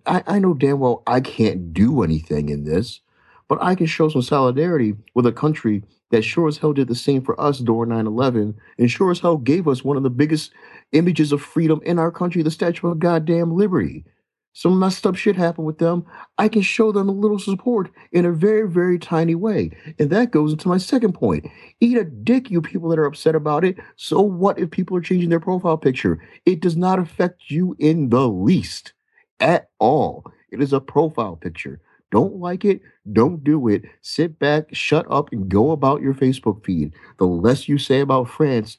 I, 0.05 0.23
I, 0.27 0.39
know 0.39 0.53
damn 0.53 0.79
well 0.79 1.01
I 1.07 1.21
can't 1.21 1.73
do 1.73 2.03
anything 2.03 2.50
in 2.50 2.65
this, 2.65 3.00
but 3.47 3.57
I 3.62 3.73
can 3.73 3.85
show 3.85 4.09
some 4.09 4.21
solidarity 4.21 4.95
with 5.13 5.25
a 5.25 5.31
country 5.31 5.83
that 6.12 6.23
sure 6.23 6.47
as 6.47 6.57
hell 6.57 6.73
did 6.73 6.89
the 6.89 6.95
same 6.95 7.23
for 7.23 7.39
us 7.41 7.59
during 7.59 7.89
9 7.89 8.05
11 8.05 8.55
and 8.77 8.91
sure 8.91 9.09
as 9.09 9.19
hell 9.19 9.38
gave 9.38 9.67
us 9.67 9.83
one 9.83 9.97
of 9.97 10.03
the 10.03 10.09
biggest 10.09 10.51
images 10.93 11.31
of 11.31 11.41
freedom 11.41 11.81
in 11.83 12.00
our 12.00 12.12
country, 12.12 12.41
the 12.41 12.51
Statue 12.51 12.88
of 12.88 13.00
Goddamn 13.00 13.55
Liberty. 13.55 14.05
Some 14.53 14.77
messed 14.77 15.07
up 15.07 15.15
shit 15.15 15.35
happened 15.35 15.65
with 15.65 15.79
them. 15.79 16.05
I 16.38 16.47
can 16.47 16.62
show 16.62 16.91
them 16.91 17.09
a 17.09 17.13
little 17.13 17.39
support 17.39 17.89
in 18.12 18.23
a 18.23 18.31
very, 18.31 18.69
very 18.69 19.00
tiny 19.00 19.33
way. 19.33 19.71
And 19.97 20.12
that 20.12 20.29
goes 20.29 20.51
into 20.51 20.67
my 20.67 20.77
second 20.77 21.13
point. 21.13 21.47
Eat 21.79 21.97
a 21.97 22.05
dick, 22.05 22.51
you 22.51 22.62
people 22.62 22.89
that 22.89 23.00
are 23.00 23.05
upset 23.05 23.33
about 23.33 23.65
it. 23.65 23.77
So 23.95 24.21
what 24.21 24.59
if 24.59 24.69
people 24.69 24.95
are 24.95 25.01
changing 25.01 25.29
their 25.29 25.39
profile 25.39 25.77
picture? 25.77 26.23
It 26.45 26.59
does 26.59 26.77
not 26.77 27.00
affect 27.00 27.50
you 27.50 27.75
in 27.79 28.09
the 28.09 28.29
least 28.29 28.93
at 29.39 29.69
all. 29.79 30.31
It 30.51 30.62
is 30.62 30.71
a 30.71 30.79
profile 30.79 31.35
picture. 31.35 31.81
Don't 32.12 32.35
like 32.35 32.63
it, 32.63 32.81
don't 33.12 33.43
do 33.43 33.67
it. 33.69 33.81
Sit 34.03 34.38
back, 34.38 34.67
shut 34.71 35.07
up, 35.09 35.31
and 35.31 35.50
go 35.50 35.71
about 35.71 36.03
your 36.03 36.13
Facebook 36.13 36.63
feed. 36.63 36.93
The 37.17 37.25
less 37.25 37.67
you 37.67 37.79
say 37.79 38.01
about 38.01 38.29
France, 38.29 38.77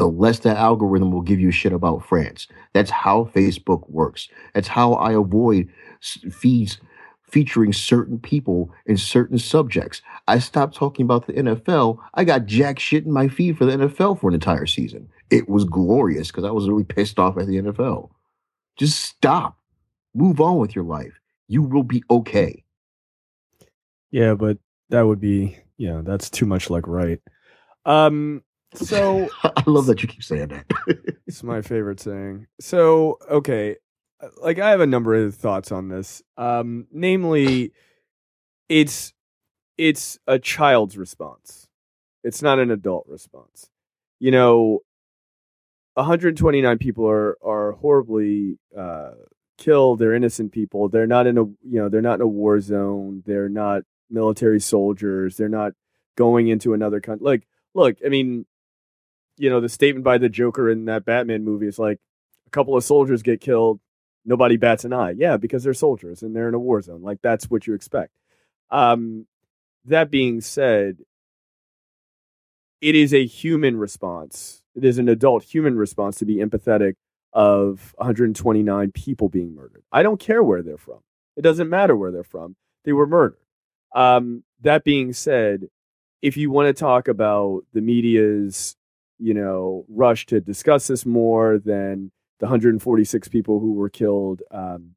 the 0.00 0.08
less 0.08 0.38
that 0.38 0.56
algorithm 0.56 1.12
will 1.12 1.20
give 1.20 1.38
you 1.38 1.50
shit 1.50 1.74
about 1.74 2.06
France. 2.06 2.48
That's 2.72 2.90
how 2.90 3.30
Facebook 3.34 3.86
works. 3.90 4.30
That's 4.54 4.66
how 4.66 4.94
I 4.94 5.12
avoid 5.12 5.68
feeds 6.00 6.78
featuring 7.22 7.74
certain 7.74 8.18
people 8.18 8.72
and 8.86 8.98
certain 8.98 9.36
subjects. 9.36 10.00
I 10.26 10.38
stopped 10.38 10.74
talking 10.74 11.04
about 11.04 11.26
the 11.26 11.34
NFL. 11.34 11.98
I 12.14 12.24
got 12.24 12.46
jack 12.46 12.78
shit 12.78 13.04
in 13.04 13.12
my 13.12 13.28
feed 13.28 13.58
for 13.58 13.66
the 13.66 13.72
NFL 13.72 14.18
for 14.18 14.28
an 14.28 14.34
entire 14.34 14.64
season. 14.64 15.06
It 15.28 15.50
was 15.50 15.64
glorious 15.64 16.28
because 16.28 16.44
I 16.44 16.50
was 16.50 16.66
really 16.66 16.84
pissed 16.84 17.18
off 17.18 17.36
at 17.36 17.46
the 17.46 17.60
NFL. 17.60 18.08
Just 18.78 19.00
stop. 19.00 19.58
Move 20.14 20.40
on 20.40 20.56
with 20.56 20.74
your 20.74 20.86
life. 20.86 21.12
You 21.46 21.60
will 21.60 21.82
be 21.82 22.02
okay. 22.10 22.64
Yeah, 24.10 24.32
but 24.32 24.56
that 24.88 25.02
would 25.02 25.20
be 25.20 25.58
yeah, 25.76 26.00
that's 26.02 26.30
too 26.30 26.46
much 26.46 26.70
like 26.70 26.86
right. 26.88 27.20
Um 27.84 28.42
so 28.74 29.28
I 29.44 29.62
love 29.66 29.86
that 29.86 30.02
you 30.02 30.08
keep 30.08 30.22
saying 30.22 30.48
that. 30.48 30.66
it's 31.26 31.42
my 31.42 31.62
favorite 31.62 32.00
saying. 32.00 32.46
So, 32.60 33.18
okay, 33.28 33.76
uh, 34.22 34.28
like 34.42 34.58
I 34.58 34.70
have 34.70 34.80
a 34.80 34.86
number 34.86 35.14
of 35.14 35.34
thoughts 35.34 35.72
on 35.72 35.88
this. 35.88 36.22
Um 36.36 36.86
namely 36.92 37.72
it's 38.68 39.12
it's 39.76 40.18
a 40.26 40.38
child's 40.38 40.96
response. 40.96 41.68
It's 42.22 42.42
not 42.42 42.58
an 42.58 42.70
adult 42.70 43.06
response. 43.08 43.68
You 44.18 44.30
know, 44.30 44.80
129 45.94 46.78
people 46.78 47.08
are 47.08 47.36
are 47.42 47.72
horribly 47.72 48.58
uh 48.76 49.12
killed. 49.58 49.98
They're 49.98 50.14
innocent 50.14 50.52
people. 50.52 50.88
They're 50.88 51.06
not 51.06 51.26
in 51.26 51.38
a 51.38 51.44
you 51.44 51.58
know 51.80 51.88
they're 51.88 52.02
not 52.02 52.16
in 52.16 52.22
a 52.22 52.28
war 52.28 52.60
zone. 52.60 53.22
They're 53.26 53.48
not 53.48 53.82
military 54.10 54.60
soldiers. 54.60 55.36
They're 55.36 55.48
not 55.48 55.72
going 56.16 56.48
into 56.48 56.74
another 56.74 57.00
country. 57.00 57.24
Like, 57.24 57.46
look, 57.74 57.96
I 58.04 58.08
mean, 58.08 58.44
you 59.40 59.48
know, 59.48 59.60
the 59.60 59.70
statement 59.70 60.04
by 60.04 60.18
the 60.18 60.28
Joker 60.28 60.68
in 60.68 60.84
that 60.84 61.06
Batman 61.06 61.44
movie 61.44 61.66
is 61.66 61.78
like 61.78 61.98
a 62.46 62.50
couple 62.50 62.76
of 62.76 62.84
soldiers 62.84 63.22
get 63.22 63.40
killed, 63.40 63.80
nobody 64.26 64.58
bats 64.58 64.84
an 64.84 64.92
eye. 64.92 65.14
Yeah, 65.16 65.38
because 65.38 65.64
they're 65.64 65.72
soldiers 65.72 66.22
and 66.22 66.36
they're 66.36 66.48
in 66.48 66.54
a 66.54 66.58
war 66.58 66.82
zone. 66.82 67.00
Like 67.02 67.20
that's 67.22 67.50
what 67.50 67.66
you 67.66 67.72
expect. 67.72 68.12
Um, 68.70 69.26
that 69.86 70.10
being 70.10 70.42
said, 70.42 70.98
it 72.82 72.94
is 72.94 73.14
a 73.14 73.24
human 73.24 73.78
response. 73.78 74.62
It 74.74 74.84
is 74.84 74.98
an 74.98 75.08
adult 75.08 75.42
human 75.42 75.76
response 75.76 76.18
to 76.18 76.26
be 76.26 76.36
empathetic 76.36 76.94
of 77.32 77.94
129 77.96 78.92
people 78.92 79.30
being 79.30 79.54
murdered. 79.54 79.84
I 79.90 80.02
don't 80.02 80.20
care 80.20 80.42
where 80.42 80.62
they're 80.62 80.76
from. 80.76 81.00
It 81.36 81.42
doesn't 81.42 81.70
matter 81.70 81.96
where 81.96 82.10
they're 82.10 82.24
from. 82.24 82.56
They 82.84 82.92
were 82.92 83.06
murdered. 83.06 83.38
Um, 83.94 84.44
that 84.60 84.84
being 84.84 85.14
said, 85.14 85.68
if 86.20 86.36
you 86.36 86.50
want 86.50 86.66
to 86.68 86.78
talk 86.78 87.08
about 87.08 87.62
the 87.72 87.80
media's, 87.80 88.76
you 89.20 89.34
know, 89.34 89.84
rush 89.88 90.26
to 90.26 90.40
discuss 90.40 90.86
this 90.86 91.04
more 91.04 91.58
than 91.58 92.10
the 92.38 92.46
146 92.46 93.28
people 93.28 93.60
who 93.60 93.74
were 93.74 93.90
killed 93.90 94.42
um, 94.50 94.94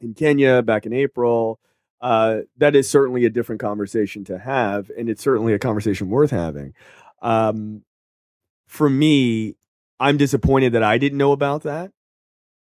in 0.00 0.14
Kenya 0.14 0.62
back 0.62 0.86
in 0.86 0.92
April, 0.92 1.60
uh, 2.00 2.40
that 2.56 2.74
is 2.74 2.88
certainly 2.88 3.24
a 3.24 3.30
different 3.30 3.60
conversation 3.60 4.24
to 4.24 4.38
have, 4.38 4.90
and 4.96 5.08
it's 5.08 5.22
certainly 5.22 5.52
a 5.52 5.58
conversation 5.58 6.08
worth 6.08 6.30
having. 6.30 6.74
Um, 7.22 7.82
for 8.66 8.90
me, 8.90 9.56
I'm 10.00 10.16
disappointed 10.16 10.72
that 10.72 10.82
I 10.82 10.98
didn't 10.98 11.18
know 11.18 11.32
about 11.32 11.62
that, 11.62 11.92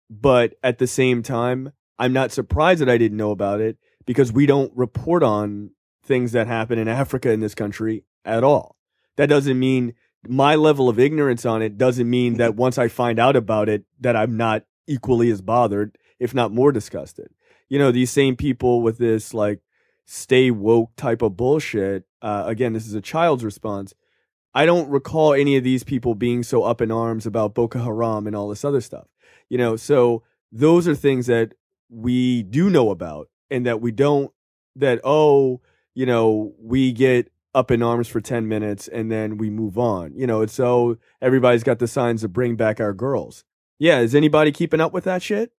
but 0.09 0.55
at 0.63 0.79
the 0.79 0.87
same 0.87 1.23
time, 1.23 1.73
I'm 1.99 2.13
not 2.13 2.33
surprised 2.33 2.81
that 2.81 2.89
I 2.89 2.99
didn't 2.99 3.19
know 3.19 3.31
about 3.31 3.61
it 3.61 3.77
because 4.07 4.33
we 4.33 4.47
don't 4.47 4.73
report 4.75 5.23
on 5.23 5.71
things 6.03 6.33
that 6.33 6.47
happen 6.47 6.79
in 6.79 6.89
Africa 6.89 7.31
in 7.31 7.41
this 7.41 7.55
country 7.55 8.05
at 8.25 8.43
all. 8.43 8.77
That 9.17 9.29
doesn't 9.29 9.59
mean 9.59 9.95
my 10.29 10.55
level 10.55 10.89
of 10.89 10.99
ignorance 10.99 11.47
on 11.47 11.63
it 11.63 11.79
doesn't 11.79 12.09
mean 12.09 12.35
that 12.35 12.55
once 12.55 12.79
I 12.79 12.89
find 12.89 13.19
out 13.19 13.37
about 13.37 13.69
it 13.69 13.85
that 14.01 14.17
I'm 14.17 14.37
not 14.37 14.65
equally 14.87 15.31
as 15.31 15.41
bothered, 15.41 15.97
if 16.19 16.35
not 16.35 16.53
more 16.53 16.73
disgusted. 16.73 17.31
You 17.69 17.79
know, 17.79 17.93
these 17.93 18.11
same 18.11 18.37
people 18.37 18.83
with 18.83 18.99
this 18.99 19.33
like 19.33 19.61
stay 20.05 20.51
woke 20.51 20.91
type 20.97 21.23
of 21.23 21.37
bullshit. 21.37 22.05
Uh, 22.21 22.45
again, 22.47 22.73
this 22.73 22.87
is 22.87 22.95
a 22.95 23.01
child's 23.01 23.45
response. 23.45 23.95
I 24.53 24.67
don't 24.67 24.91
recall 24.91 25.33
any 25.33 25.57
of 25.57 25.65
these 25.65 25.85
people 25.85 26.15
being 26.15 26.43
so 26.43 26.65
up 26.65 26.81
in 26.81 26.91
arms 26.91 27.25
about 27.25 27.55
Boko 27.55 27.79
Haram 27.79 28.27
and 28.27 28.35
all 28.35 28.49
this 28.49 28.65
other 28.65 28.81
stuff. 28.81 29.07
You 29.49 29.59
know, 29.59 29.77
so 29.77 30.25
those 30.51 30.89
are 30.89 30.97
things 30.97 31.27
that 31.27 31.55
we 31.89 32.43
do 32.43 32.69
know 32.69 32.91
about 32.91 33.29
and 33.51 33.65
that 33.67 33.81
we 33.81 33.93
don't 33.93 34.33
that 34.77 35.01
oh, 35.05 35.61
you 35.95 36.07
know, 36.07 36.53
we 36.61 36.93
get 36.93 37.31
up 37.55 37.71
in 37.71 37.83
arms 37.83 38.09
for 38.09 38.21
10 38.21 38.47
minutes 38.49 38.89
and 38.89 39.11
then 39.11 39.37
we 39.37 39.51
move 39.51 39.79
on. 39.79 40.13
You 40.15 40.27
know, 40.27 40.41
it's 40.43 40.53
so 40.53 40.99
everybody's 41.21 41.65
got 41.65 41.79
the 41.79 41.89
signs 41.89 42.21
to 42.23 42.29
bring 42.29 42.57
back 42.57 42.81
our 42.81 42.93
girls. 42.93 43.45
Yeah, 43.79 44.01
is 44.01 44.15
anybody 44.15 44.53
keeping 44.53 44.81
up 44.81 44.93
with 44.93 45.05
that 45.05 45.23
shit? 45.23 45.53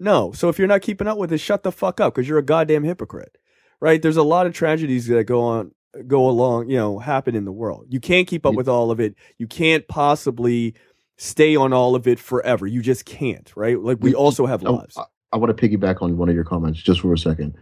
No. 0.00 0.32
So 0.32 0.48
if 0.48 0.58
you're 0.58 0.68
not 0.68 0.82
keeping 0.82 1.06
up 1.06 1.18
with 1.18 1.32
it, 1.32 1.38
shut 1.38 1.62
the 1.62 1.72
fuck 1.72 2.00
up 2.00 2.14
because 2.14 2.28
you're 2.28 2.38
a 2.38 2.44
goddamn 2.44 2.84
hypocrite. 2.84 3.38
Right? 3.80 4.00
There's 4.00 4.16
a 4.16 4.22
lot 4.22 4.46
of 4.46 4.54
tragedies 4.54 5.06
that 5.08 5.24
go 5.24 5.42
on 5.42 5.72
go 6.06 6.28
along, 6.28 6.68
you 6.68 6.76
know, 6.76 6.98
happen 6.98 7.34
in 7.34 7.44
the 7.44 7.52
world. 7.52 7.86
You 7.88 8.00
can't 8.00 8.26
keep 8.26 8.44
up 8.44 8.54
mm. 8.54 8.56
with 8.56 8.68
all 8.68 8.90
of 8.90 9.00
it. 9.00 9.14
You 9.38 9.46
can't 9.46 9.86
possibly 9.88 10.74
stay 11.16 11.56
on 11.56 11.72
all 11.72 11.94
of 11.94 12.06
it 12.06 12.18
forever. 12.18 12.66
You 12.66 12.82
just 12.82 13.04
can't, 13.04 13.50
right? 13.56 13.80
Like 13.80 13.98
we 14.00 14.14
also 14.14 14.46
have 14.46 14.64
I- 14.64 14.70
lives. 14.70 14.96
I, 14.96 15.04
I 15.32 15.38
want 15.38 15.56
to 15.56 15.68
piggyback 15.68 16.02
on 16.02 16.16
one 16.16 16.28
of 16.28 16.34
your 16.34 16.44
comments 16.44 16.80
just 16.80 17.00
for 17.00 17.12
a 17.12 17.18
second. 17.18 17.54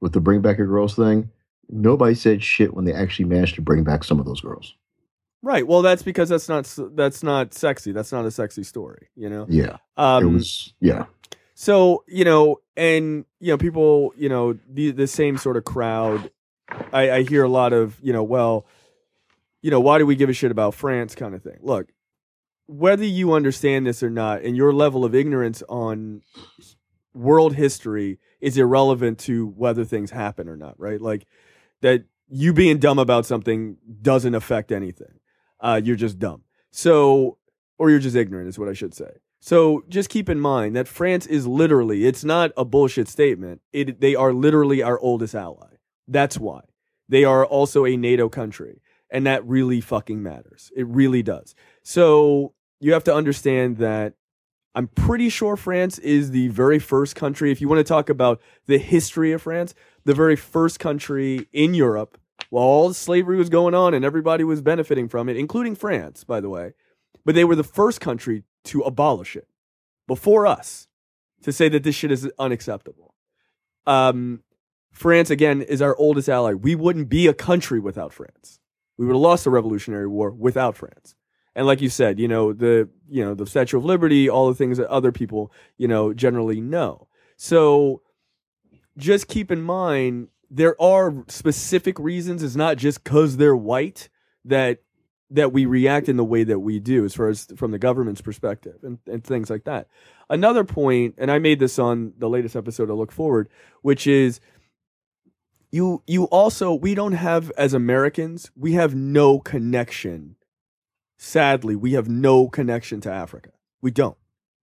With 0.00 0.12
the 0.12 0.20
bring 0.20 0.40
back 0.40 0.58
your 0.58 0.68
girls 0.68 0.94
thing, 0.94 1.28
nobody 1.68 2.14
said 2.14 2.42
shit 2.42 2.74
when 2.74 2.84
they 2.84 2.92
actually 2.92 3.26
managed 3.26 3.54
to 3.56 3.62
bring 3.62 3.84
back 3.84 4.04
some 4.04 4.18
of 4.18 4.26
those 4.26 4.40
girls. 4.40 4.74
Right. 5.42 5.66
Well, 5.66 5.82
that's 5.82 6.02
because 6.02 6.28
that's 6.28 6.48
not 6.48 6.72
that's 6.96 7.22
not 7.22 7.54
sexy. 7.54 7.92
That's 7.92 8.10
not 8.10 8.24
a 8.24 8.30
sexy 8.30 8.64
story, 8.64 9.08
you 9.14 9.28
know. 9.28 9.46
Yeah. 9.48 9.76
Um 9.96 10.24
it 10.24 10.30
was 10.30 10.74
yeah. 10.80 11.06
So 11.54 12.04
you 12.08 12.24
know, 12.24 12.60
and 12.76 13.24
you 13.40 13.52
know, 13.52 13.58
people, 13.58 14.12
you 14.16 14.28
know, 14.28 14.58
the 14.68 14.90
the 14.90 15.06
same 15.06 15.38
sort 15.38 15.56
of 15.56 15.64
crowd. 15.64 16.30
I, 16.92 17.10
I 17.10 17.22
hear 17.22 17.44
a 17.44 17.48
lot 17.48 17.72
of, 17.72 17.98
you 18.02 18.12
know, 18.12 18.22
well, 18.22 18.66
you 19.62 19.70
know, 19.70 19.80
why 19.80 19.98
do 19.98 20.04
we 20.04 20.16
give 20.16 20.28
a 20.28 20.34
shit 20.34 20.50
about 20.50 20.74
France, 20.74 21.14
kind 21.14 21.34
of 21.34 21.42
thing. 21.42 21.58
Look, 21.62 21.88
whether 22.66 23.04
you 23.04 23.32
understand 23.32 23.86
this 23.86 24.02
or 24.02 24.10
not, 24.10 24.42
and 24.42 24.56
your 24.56 24.72
level 24.72 25.04
of 25.04 25.14
ignorance 25.14 25.62
on 25.68 26.22
world 27.14 27.54
history 27.54 28.18
is 28.40 28.58
irrelevant 28.58 29.18
to 29.18 29.46
whether 29.46 29.84
things 29.84 30.10
happen 30.10 30.48
or 30.48 30.56
not, 30.56 30.78
right? 30.78 31.00
Like 31.00 31.26
that 31.80 32.04
you 32.28 32.52
being 32.52 32.78
dumb 32.78 32.98
about 32.98 33.26
something 33.26 33.76
doesn't 34.02 34.34
affect 34.34 34.72
anything. 34.72 35.20
Uh, 35.60 35.80
you're 35.82 35.96
just 35.96 36.18
dumb. 36.18 36.42
So, 36.70 37.38
or 37.78 37.90
you're 37.90 37.98
just 37.98 38.16
ignorant, 38.16 38.48
is 38.48 38.58
what 38.58 38.68
I 38.68 38.74
should 38.74 38.94
say. 38.94 39.10
So 39.40 39.84
just 39.88 40.10
keep 40.10 40.28
in 40.28 40.40
mind 40.40 40.74
that 40.76 40.88
France 40.88 41.26
is 41.26 41.46
literally, 41.46 42.06
it's 42.06 42.24
not 42.24 42.50
a 42.56 42.64
bullshit 42.64 43.08
statement. 43.08 43.60
It, 43.72 44.00
they 44.00 44.14
are 44.14 44.32
literally 44.32 44.82
our 44.82 44.98
oldest 44.98 45.34
ally. 45.34 45.76
That's 46.06 46.38
why. 46.38 46.62
They 47.08 47.24
are 47.24 47.46
also 47.46 47.86
a 47.86 47.96
NATO 47.96 48.28
country. 48.28 48.82
And 49.10 49.26
that 49.26 49.46
really 49.46 49.80
fucking 49.80 50.22
matters. 50.22 50.70
It 50.76 50.86
really 50.86 51.22
does. 51.22 51.54
So 51.82 52.52
you 52.80 52.92
have 52.92 53.04
to 53.04 53.14
understand 53.14 53.78
that 53.78 54.14
I'm 54.74 54.88
pretty 54.88 55.28
sure 55.28 55.56
France 55.56 55.98
is 55.98 56.30
the 56.30 56.48
very 56.48 56.78
first 56.78 57.16
country, 57.16 57.50
if 57.50 57.60
you 57.60 57.68
want 57.68 57.78
to 57.78 57.84
talk 57.84 58.10
about 58.10 58.40
the 58.66 58.78
history 58.78 59.32
of 59.32 59.42
France, 59.42 59.74
the 60.08 60.14
very 60.14 60.36
first 60.36 60.80
country 60.80 61.46
in 61.52 61.74
Europe, 61.74 62.18
while 62.48 62.64
all 62.64 62.88
the 62.88 62.94
slavery 62.94 63.36
was 63.36 63.50
going 63.50 63.74
on 63.74 63.92
and 63.92 64.06
everybody 64.06 64.42
was 64.42 64.62
benefiting 64.62 65.06
from 65.06 65.28
it, 65.28 65.36
including 65.36 65.74
France, 65.74 66.24
by 66.24 66.40
the 66.40 66.48
way, 66.48 66.72
but 67.26 67.34
they 67.34 67.44
were 67.44 67.54
the 67.54 67.62
first 67.62 68.00
country 68.00 68.42
to 68.64 68.80
abolish 68.80 69.36
it 69.36 69.46
before 70.06 70.46
us 70.46 70.88
to 71.42 71.52
say 71.52 71.68
that 71.68 71.82
this 71.82 71.94
shit 71.94 72.10
is 72.10 72.26
unacceptable. 72.38 73.14
Um, 73.86 74.44
France, 74.90 75.28
again, 75.28 75.60
is 75.60 75.82
our 75.82 75.94
oldest 75.96 76.30
ally. 76.30 76.54
We 76.54 76.74
wouldn't 76.74 77.10
be 77.10 77.26
a 77.26 77.34
country 77.34 77.78
without 77.78 78.14
France. 78.14 78.60
We 78.96 79.04
would 79.04 79.12
have 79.12 79.20
lost 79.20 79.44
the 79.44 79.50
Revolutionary 79.50 80.06
War 80.06 80.30
without 80.30 80.74
France. 80.74 81.16
And 81.54 81.66
like 81.66 81.82
you 81.82 81.90
said, 81.90 82.18
you 82.18 82.28
know, 82.28 82.54
the 82.54 82.88
you 83.10 83.22
know, 83.22 83.34
the 83.34 83.46
Statue 83.46 83.76
of 83.76 83.84
Liberty, 83.84 84.26
all 84.26 84.48
the 84.48 84.54
things 84.54 84.78
that 84.78 84.88
other 84.88 85.12
people, 85.12 85.52
you 85.76 85.86
know, 85.86 86.14
generally 86.14 86.62
know. 86.62 87.08
So 87.36 88.00
just 88.98 89.28
keep 89.28 89.50
in 89.50 89.62
mind 89.62 90.28
there 90.50 90.80
are 90.80 91.24
specific 91.28 91.98
reasons. 91.98 92.42
It's 92.42 92.56
not 92.56 92.76
just 92.76 93.04
because 93.04 93.36
they're 93.36 93.56
white 93.56 94.08
that 94.44 94.78
that 95.30 95.52
we 95.52 95.66
react 95.66 96.08
in 96.08 96.16
the 96.16 96.24
way 96.24 96.42
that 96.42 96.60
we 96.60 96.78
do, 96.80 97.04
as 97.04 97.14
far 97.14 97.28
as 97.28 97.46
from 97.54 97.70
the 97.70 97.78
government's 97.78 98.22
perspective 98.22 98.76
and, 98.82 98.98
and 99.06 99.22
things 99.22 99.50
like 99.50 99.64
that. 99.64 99.86
Another 100.30 100.64
point, 100.64 101.16
and 101.18 101.30
I 101.30 101.38
made 101.38 101.58
this 101.58 101.78
on 101.78 102.14
the 102.16 102.30
latest 102.30 102.56
episode 102.56 102.88
of 102.88 102.96
Look 102.96 103.12
Forward, 103.12 103.50
which 103.82 104.06
is 104.06 104.40
you 105.70 106.02
you 106.06 106.24
also 106.24 106.72
we 106.72 106.94
don't 106.94 107.12
have 107.12 107.50
as 107.58 107.74
Americans 107.74 108.50
we 108.56 108.72
have 108.72 108.94
no 108.94 109.38
connection. 109.38 110.36
Sadly, 111.18 111.76
we 111.76 111.92
have 111.92 112.08
no 112.08 112.48
connection 112.48 113.00
to 113.02 113.12
Africa. 113.12 113.50
We 113.82 113.90
don't. 113.90 114.16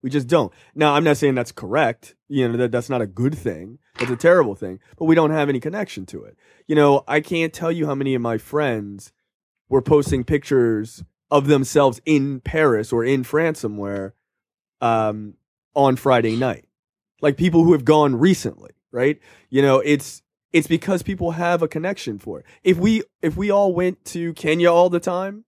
We 0.05 0.11
just 0.11 0.27
don't. 0.27 0.53
Now, 0.75 0.93
I'm 0.93 1.03
not 1.03 1.17
saying 1.17 1.33
that's 1.33 1.51
correct. 1.51 2.13
You 2.27 2.47
know 2.47 2.57
that 2.57 2.71
that's 2.71 2.91
not 2.91 3.01
a 3.01 3.07
good 3.07 3.35
thing. 3.35 3.79
That's 3.97 4.11
a 4.11 4.15
terrible 4.15 4.53
thing. 4.53 4.79
But 4.99 5.05
we 5.05 5.15
don't 5.15 5.31
have 5.31 5.49
any 5.49 5.59
connection 5.59 6.05
to 6.05 6.23
it. 6.25 6.37
You 6.67 6.75
know, 6.75 7.03
I 7.07 7.21
can't 7.21 7.51
tell 7.51 7.71
you 7.71 7.87
how 7.87 7.95
many 7.95 8.13
of 8.13 8.21
my 8.21 8.37
friends 8.37 9.13
were 9.67 9.81
posting 9.81 10.23
pictures 10.23 11.03
of 11.31 11.47
themselves 11.47 12.01
in 12.05 12.39
Paris 12.39 12.93
or 12.93 13.03
in 13.03 13.23
France 13.23 13.61
somewhere 13.61 14.13
um, 14.79 15.37
on 15.73 15.95
Friday 15.95 16.35
night. 16.35 16.65
Like 17.19 17.35
people 17.35 17.63
who 17.63 17.71
have 17.71 17.83
gone 17.83 18.15
recently, 18.15 18.73
right? 18.91 19.19
You 19.49 19.63
know, 19.63 19.79
it's 19.79 20.21
it's 20.53 20.67
because 20.67 21.01
people 21.01 21.31
have 21.31 21.63
a 21.63 21.67
connection 21.67 22.19
for 22.19 22.41
it. 22.41 22.45
If 22.63 22.77
we 22.77 23.01
if 23.23 23.35
we 23.35 23.49
all 23.49 23.73
went 23.73 24.05
to 24.05 24.33
Kenya 24.33 24.71
all 24.71 24.91
the 24.91 24.99
time, 24.99 25.44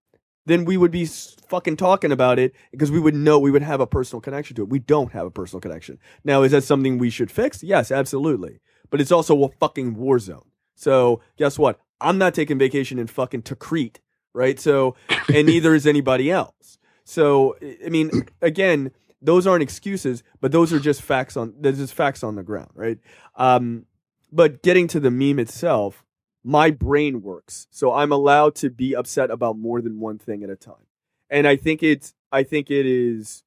then 0.48 0.64
we 0.64 0.76
would 0.76 0.90
be 0.90 1.06
fucking 1.06 1.76
talking 1.76 2.12
about 2.12 2.38
it 2.38 2.54
because 2.72 2.90
we 2.90 3.00
would 3.00 3.14
know 3.14 3.38
we 3.38 3.50
would 3.50 3.62
have 3.62 3.80
a 3.80 3.86
personal 3.86 4.20
connection 4.20 4.56
to 4.56 4.62
it. 4.62 4.68
We 4.68 4.78
don't 4.80 5.12
have 5.12 5.26
a 5.26 5.30
personal 5.30 5.60
connection. 5.60 5.98
Now, 6.24 6.42
is 6.42 6.52
that 6.52 6.64
something 6.64 6.98
we 6.98 7.10
should 7.10 7.30
fix? 7.30 7.62
Yes, 7.62 7.90
absolutely. 7.90 8.60
But 8.90 9.00
it's 9.00 9.12
also 9.12 9.44
a 9.44 9.48
fucking 9.60 9.94
war 9.94 10.18
zone. 10.18 10.48
So 10.74 11.20
guess 11.36 11.58
what? 11.58 11.80
I'm 12.00 12.18
not 12.18 12.34
taking 12.34 12.58
vacation 12.58 12.98
in 12.98 13.06
fucking 13.06 13.42
Tikrit, 13.42 13.96
right? 14.34 14.58
So, 14.60 14.94
and 15.34 15.46
neither 15.46 15.74
is 15.74 15.86
anybody 15.86 16.30
else. 16.30 16.78
So, 17.04 17.56
I- 17.62 17.78
I 17.86 17.88
mean, 17.88 18.10
again, 18.42 18.90
those 19.20 19.46
aren't 19.46 19.62
excuses, 19.62 20.22
but 20.40 20.52
those 20.52 20.72
are 20.72 20.78
just 20.78 21.02
facts 21.02 21.36
on. 21.36 21.54
There's 21.58 21.78
just 21.78 21.94
facts 21.94 22.22
on 22.22 22.36
the 22.36 22.42
ground, 22.42 22.70
right? 22.74 22.98
Um, 23.34 23.86
but 24.30 24.62
getting 24.62 24.86
to 24.88 25.00
the 25.00 25.10
meme 25.10 25.38
itself, 25.40 26.04
my 26.44 26.70
brain 26.70 27.22
works, 27.22 27.66
so 27.70 27.92
I'm 27.92 28.12
allowed 28.12 28.54
to 28.56 28.70
be 28.70 28.94
upset 28.94 29.30
about 29.30 29.58
more 29.58 29.80
than 29.80 30.00
one 30.00 30.18
thing 30.18 30.42
at 30.42 30.50
a 30.50 30.56
time. 30.56 30.86
And 31.30 31.46
I 31.46 31.56
think 31.56 31.82
it's, 31.82 32.14
I 32.32 32.42
think 32.42 32.70
it 32.70 32.86
is, 32.86 33.42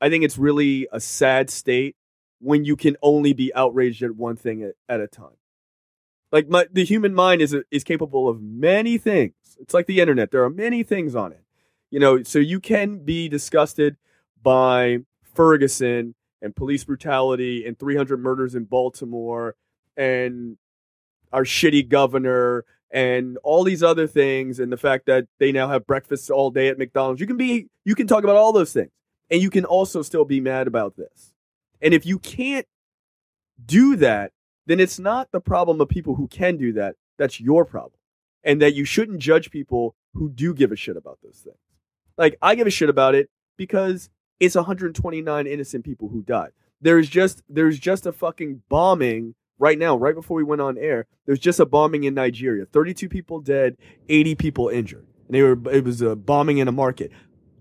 I 0.00 0.08
think 0.08 0.24
it's 0.24 0.38
really 0.38 0.86
a 0.92 1.00
sad 1.00 1.50
state 1.50 1.96
when 2.40 2.64
you 2.64 2.76
can 2.76 2.96
only 3.02 3.32
be 3.32 3.52
outraged 3.54 4.02
at 4.02 4.16
one 4.16 4.36
thing 4.36 4.62
at, 4.62 4.74
at 4.88 5.00
a 5.00 5.06
time. 5.06 5.36
Like 6.32 6.48
my, 6.48 6.66
the 6.72 6.84
human 6.84 7.14
mind 7.14 7.42
is 7.42 7.56
is 7.70 7.84
capable 7.84 8.28
of 8.28 8.40
many 8.40 8.98
things. 8.98 9.34
It's 9.58 9.74
like 9.74 9.86
the 9.86 10.00
internet. 10.00 10.30
There 10.30 10.44
are 10.44 10.50
many 10.50 10.82
things 10.82 11.14
on 11.14 11.32
it. 11.32 11.44
You 11.90 11.98
know, 11.98 12.22
so 12.22 12.38
you 12.38 12.60
can 12.60 13.00
be 13.00 13.28
disgusted 13.28 13.96
by 14.40 14.98
Ferguson 15.22 16.14
and 16.40 16.54
police 16.54 16.84
brutality 16.84 17.66
and 17.66 17.78
300 17.78 18.20
murders 18.20 18.54
in 18.54 18.64
Baltimore 18.64 19.56
and 19.96 20.56
our 21.32 21.44
shitty 21.44 21.88
governor 21.88 22.64
and 22.90 23.38
all 23.42 23.62
these 23.64 23.82
other 23.82 24.06
things 24.06 24.58
and 24.58 24.72
the 24.72 24.76
fact 24.76 25.06
that 25.06 25.26
they 25.38 25.52
now 25.52 25.68
have 25.68 25.86
breakfast 25.86 26.30
all 26.30 26.50
day 26.50 26.68
at 26.68 26.78
McDonald's. 26.78 27.20
You 27.20 27.26
can 27.26 27.36
be 27.36 27.68
you 27.84 27.94
can 27.94 28.06
talk 28.06 28.24
about 28.24 28.36
all 28.36 28.52
those 28.52 28.72
things 28.72 28.90
and 29.30 29.40
you 29.40 29.50
can 29.50 29.64
also 29.64 30.02
still 30.02 30.24
be 30.24 30.40
mad 30.40 30.66
about 30.66 30.96
this. 30.96 31.32
And 31.80 31.94
if 31.94 32.04
you 32.04 32.18
can't 32.18 32.66
do 33.64 33.96
that, 33.96 34.32
then 34.66 34.80
it's 34.80 34.98
not 34.98 35.30
the 35.32 35.40
problem 35.40 35.80
of 35.80 35.88
people 35.88 36.14
who 36.14 36.28
can 36.28 36.56
do 36.56 36.72
that. 36.74 36.96
That's 37.18 37.40
your 37.40 37.64
problem. 37.64 37.98
And 38.42 38.60
that 38.62 38.74
you 38.74 38.84
shouldn't 38.84 39.20
judge 39.20 39.50
people 39.50 39.94
who 40.14 40.30
do 40.30 40.54
give 40.54 40.72
a 40.72 40.76
shit 40.76 40.96
about 40.96 41.18
those 41.22 41.38
things. 41.44 41.56
Like 42.18 42.36
I 42.42 42.54
give 42.54 42.66
a 42.66 42.70
shit 42.70 42.88
about 42.88 43.14
it 43.14 43.30
because 43.56 44.10
it's 44.40 44.54
129 44.54 45.46
innocent 45.46 45.84
people 45.84 46.08
who 46.08 46.22
died. 46.22 46.50
There's 46.80 47.08
just 47.08 47.42
there's 47.48 47.78
just 47.78 48.06
a 48.06 48.12
fucking 48.12 48.62
bombing 48.68 49.34
right 49.60 49.78
now, 49.78 49.96
right 49.96 50.14
before 50.14 50.36
we 50.36 50.42
went 50.42 50.60
on 50.60 50.76
air. 50.78 51.06
There's 51.26 51.38
just 51.38 51.60
a 51.60 51.66
bombing 51.66 52.04
in 52.04 52.14
Nigeria. 52.14 52.64
32 52.66 53.08
people 53.08 53.40
dead, 53.40 53.76
80 54.08 54.34
people 54.34 54.68
injured. 54.68 55.06
And 55.28 55.34
they 55.36 55.42
were 55.42 55.56
it 55.70 55.84
was 55.84 56.02
a 56.02 56.16
bombing 56.16 56.58
in 56.58 56.66
a 56.66 56.72
market. 56.72 57.12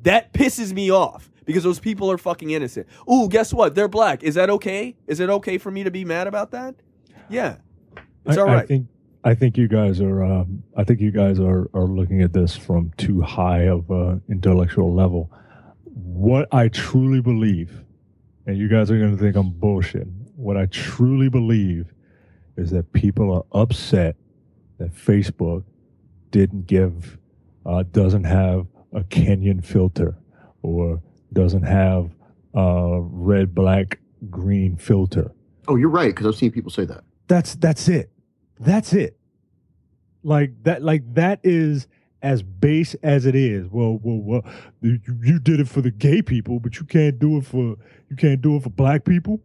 That 0.01 0.33
pisses 0.33 0.73
me 0.73 0.91
off 0.91 1.29
because 1.45 1.63
those 1.63 1.79
people 1.79 2.09
are 2.09 2.17
fucking 2.17 2.49
innocent. 2.49 2.87
Ooh, 3.11 3.27
guess 3.29 3.53
what? 3.53 3.75
They're 3.75 3.87
black. 3.87 4.23
Is 4.23 4.35
that 4.35 4.49
okay? 4.49 4.95
Is 5.05 5.19
it 5.19 5.29
okay 5.29 5.57
for 5.59 5.69
me 5.69 5.83
to 5.83 5.91
be 5.91 6.05
mad 6.05 6.25
about 6.25 6.51
that? 6.51 6.75
Yeah. 7.29 7.57
It's 8.25 8.37
I, 8.37 8.41
all 8.41 8.49
I 8.49 8.65
think 8.65 8.87
I 9.23 9.35
think 9.35 9.57
you 9.57 9.67
guys 9.67 9.99
are. 9.99 10.23
Um, 10.23 10.63
I 10.77 10.83
think 10.83 11.01
you 11.01 11.11
guys 11.11 11.39
are 11.39 11.69
are 11.73 11.85
looking 11.85 12.21
at 12.21 12.33
this 12.33 12.55
from 12.55 12.91
too 12.97 13.21
high 13.21 13.67
of 13.67 13.89
a 13.91 14.21
intellectual 14.29 14.93
level. 14.93 15.31
What 15.83 16.47
I 16.53 16.69
truly 16.69 17.21
believe, 17.21 17.83
and 18.47 18.57
you 18.57 18.69
guys 18.69 18.89
are 18.89 18.97
going 18.97 19.15
to 19.15 19.21
think 19.21 19.35
I'm 19.35 19.51
bullshitting. 19.51 20.18
What 20.39 20.55
I 20.55 20.67
truly 20.67 21.27
believe 21.27 21.93
is 22.55 22.71
that 22.71 22.93
people 22.93 23.33
are 23.33 23.43
upset 23.61 24.15
that 24.77 24.95
Facebook 24.95 25.65
didn't 26.31 26.65
give, 26.65 27.17
uh, 27.65 27.83
doesn't 27.91 28.23
have 28.23 28.65
a 28.93 29.01
Kenyan 29.01 29.61
filter, 29.61 30.15
or 30.61 31.01
doesn't 31.33 31.63
have 31.63 32.11
a 32.53 33.01
red, 33.01 33.53
black, 33.53 33.99
green 34.29 34.77
filter. 34.77 35.29
Oh, 35.67 35.75
you're 35.75 35.89
right 35.89 36.15
because 36.15 36.25
I've 36.25 36.39
seen 36.39 36.51
people 36.51 36.71
say 36.71 36.85
that. 36.85 37.03
That's 37.27 37.55
that's 37.55 37.89
it. 37.89 38.09
That's 38.61 38.93
it. 38.93 39.17
Like 40.23 40.53
that. 40.63 40.81
Like 40.81 41.03
that 41.15 41.41
is 41.43 41.85
as 42.21 42.43
base 42.43 42.95
as 43.03 43.25
it 43.25 43.35
is. 43.35 43.67
Well, 43.69 43.99
well, 44.01 44.21
well. 44.21 44.53
You, 44.81 44.99
you 45.21 45.39
did 45.39 45.59
it 45.59 45.67
for 45.67 45.81
the 45.81 45.91
gay 45.91 46.21
people, 46.21 46.61
but 46.61 46.79
you 46.79 46.85
can't 46.85 47.19
do 47.19 47.39
it 47.39 47.45
for 47.45 47.75
you 48.09 48.15
can't 48.17 48.41
do 48.41 48.55
it 48.55 48.63
for 48.63 48.69
black 48.69 49.03
people. 49.03 49.41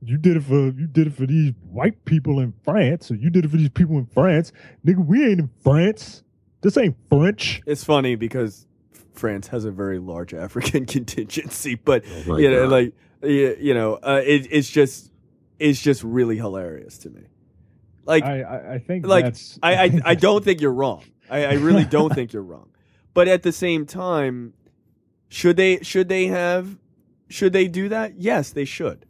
You 0.00 0.16
did 0.16 0.36
it 0.36 0.44
for 0.44 0.54
you 0.54 0.86
did 0.86 1.08
it 1.08 1.14
for 1.14 1.26
these 1.26 1.52
white 1.70 2.04
people 2.04 2.38
in 2.38 2.54
France, 2.64 3.10
or 3.10 3.16
you 3.16 3.30
did 3.30 3.44
it 3.44 3.50
for 3.50 3.56
these 3.56 3.68
people 3.68 3.98
in 3.98 4.06
France. 4.06 4.52
Nigga, 4.86 5.04
we 5.04 5.26
ain't 5.28 5.40
in 5.40 5.50
France. 5.62 6.22
This 6.60 6.76
ain't 6.76 6.96
French. 7.08 7.62
It's 7.66 7.84
funny 7.84 8.14
because 8.14 8.66
France 9.12 9.48
has 9.48 9.64
a 9.64 9.70
very 9.70 9.98
large 9.98 10.34
African 10.34 10.86
contingency, 10.96 11.74
but 11.74 12.04
Oh 12.26 12.36
you 12.36 12.50
know, 12.50 12.68
God. 12.68 12.70
like 12.70 12.94
you 13.22 13.56
you 13.58 13.74
know, 13.74 13.94
uh, 13.94 14.22
it, 14.24 14.46
it's 14.50 14.70
just 14.70 15.10
it's 15.58 15.82
just 15.82 16.04
really 16.04 16.36
hilarious 16.36 16.98
to 16.98 17.10
me. 17.10 17.22
Like 18.04 18.24
I 18.24 18.42
I, 18.42 18.72
I 18.74 18.78
think 18.78 19.06
like 19.06 19.24
that's 19.24 19.58
I, 19.62 19.76
I, 19.84 19.88
think 19.90 20.02
I 20.06 20.14
don't 20.14 20.44
think 20.44 20.60
you're 20.60 20.72
wrong. 20.72 21.02
I, 21.28 21.44
I 21.44 21.52
really 21.54 21.84
don't 21.84 22.14
think 22.14 22.32
you're 22.32 22.42
wrong. 22.42 22.70
But 23.14 23.26
at 23.26 23.42
the 23.42 23.50
same 23.50 23.84
time, 23.84 24.52
should 25.28 25.56
they 25.56 25.82
should 25.82 26.08
they 26.08 26.26
have 26.26 26.78
should 27.28 27.52
they 27.52 27.66
do 27.66 27.88
that? 27.88 28.20
Yes, 28.20 28.50
they 28.50 28.64
should. 28.64 29.06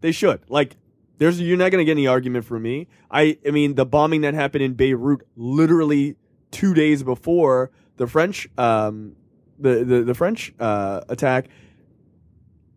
They 0.00 0.12
should. 0.12 0.40
Like 0.48 0.76
there's 1.18 1.40
you're 1.40 1.56
not 1.56 1.70
going 1.70 1.80
to 1.80 1.84
get 1.84 1.92
any 1.92 2.06
argument 2.06 2.44
from 2.44 2.62
me. 2.62 2.88
I 3.10 3.38
I 3.46 3.50
mean 3.50 3.74
the 3.74 3.86
bombing 3.86 4.22
that 4.22 4.34
happened 4.34 4.62
in 4.62 4.74
Beirut 4.74 5.26
literally 5.36 6.16
2 6.52 6.74
days 6.74 7.02
before 7.02 7.70
the 7.96 8.06
French 8.06 8.48
um 8.58 9.16
the 9.58 9.84
the, 9.84 10.02
the 10.02 10.14
French 10.14 10.52
uh, 10.60 11.00
attack 11.08 11.48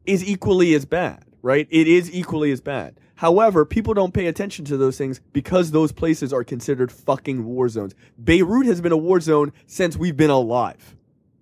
is 0.05 0.23
equally 0.23 0.73
as 0.73 0.85
bad, 0.85 1.23
right? 1.41 1.67
It 1.69 1.87
is 1.87 2.11
equally 2.11 2.51
as 2.51 2.61
bad. 2.61 2.99
However, 3.15 3.65
people 3.65 3.93
don't 3.93 4.13
pay 4.13 4.27
attention 4.27 4.63
to 4.65 4.77
those 4.77 4.97
things 4.97 5.19
because 5.33 5.71
those 5.71 5.91
places 5.91 6.31
are 6.31 6.43
considered 6.43 6.89
fucking 6.91 7.43
war 7.43 7.67
zones. 7.67 7.93
Beirut 8.23 8.65
has 8.65 8.79
been 8.79 8.93
a 8.93 8.97
war 8.97 9.19
zone 9.19 9.51
since 9.67 9.97
we've 9.97 10.15
been 10.15 10.29
alive. 10.29 10.95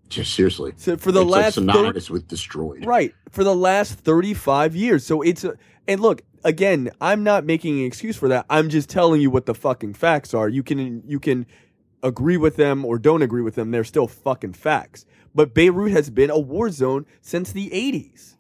Just 0.10 0.34
seriously. 0.34 0.74
So 0.78 0.98
for 0.98 1.12
the 1.12 1.22
it's 1.22 1.30
last 1.30 1.44
like 1.44 1.54
synonymous 1.54 2.10
with 2.10 2.28
destroyed. 2.28 2.86
Right. 2.86 3.14
For 3.30 3.44
the 3.44 3.56
last 3.56 4.00
35 4.00 4.76
years. 4.76 5.06
So 5.06 5.22
it's 5.22 5.44
a, 5.44 5.56
and 5.88 6.00
look, 6.00 6.22
again, 6.44 6.92
I'm 7.02 7.24
not 7.24 7.46
making 7.46 7.80
an 7.80 7.86
excuse 7.86 8.16
for 8.16 8.30
that. 8.30 8.46
I'm 8.50 8.70
just 8.70 8.90
telling 8.90 9.22
you 9.22 9.30
what 9.30 9.46
the 9.46 9.56
fucking 9.56 9.94
facts 9.94 10.34
are. 10.34 10.48
You 10.48 10.64
can 10.64 11.04
you 11.06 11.20
can 11.20 11.46
agree 12.04 12.38
with 12.38 12.56
them 12.56 12.86
or 12.86 13.00
don't 13.00 13.22
agree 13.22 13.42
with 13.42 13.56
them. 13.56 13.72
They're 13.72 13.84
still 13.84 14.08
fucking 14.08 14.54
facts. 14.54 15.06
But 15.36 15.54
Beirut 15.54 15.92
has 15.92 16.10
been 16.10 16.30
a 16.30 16.40
war 16.40 16.70
zone 16.70 17.06
since 17.22 17.52
the 17.52 17.70
80s. 17.70 18.36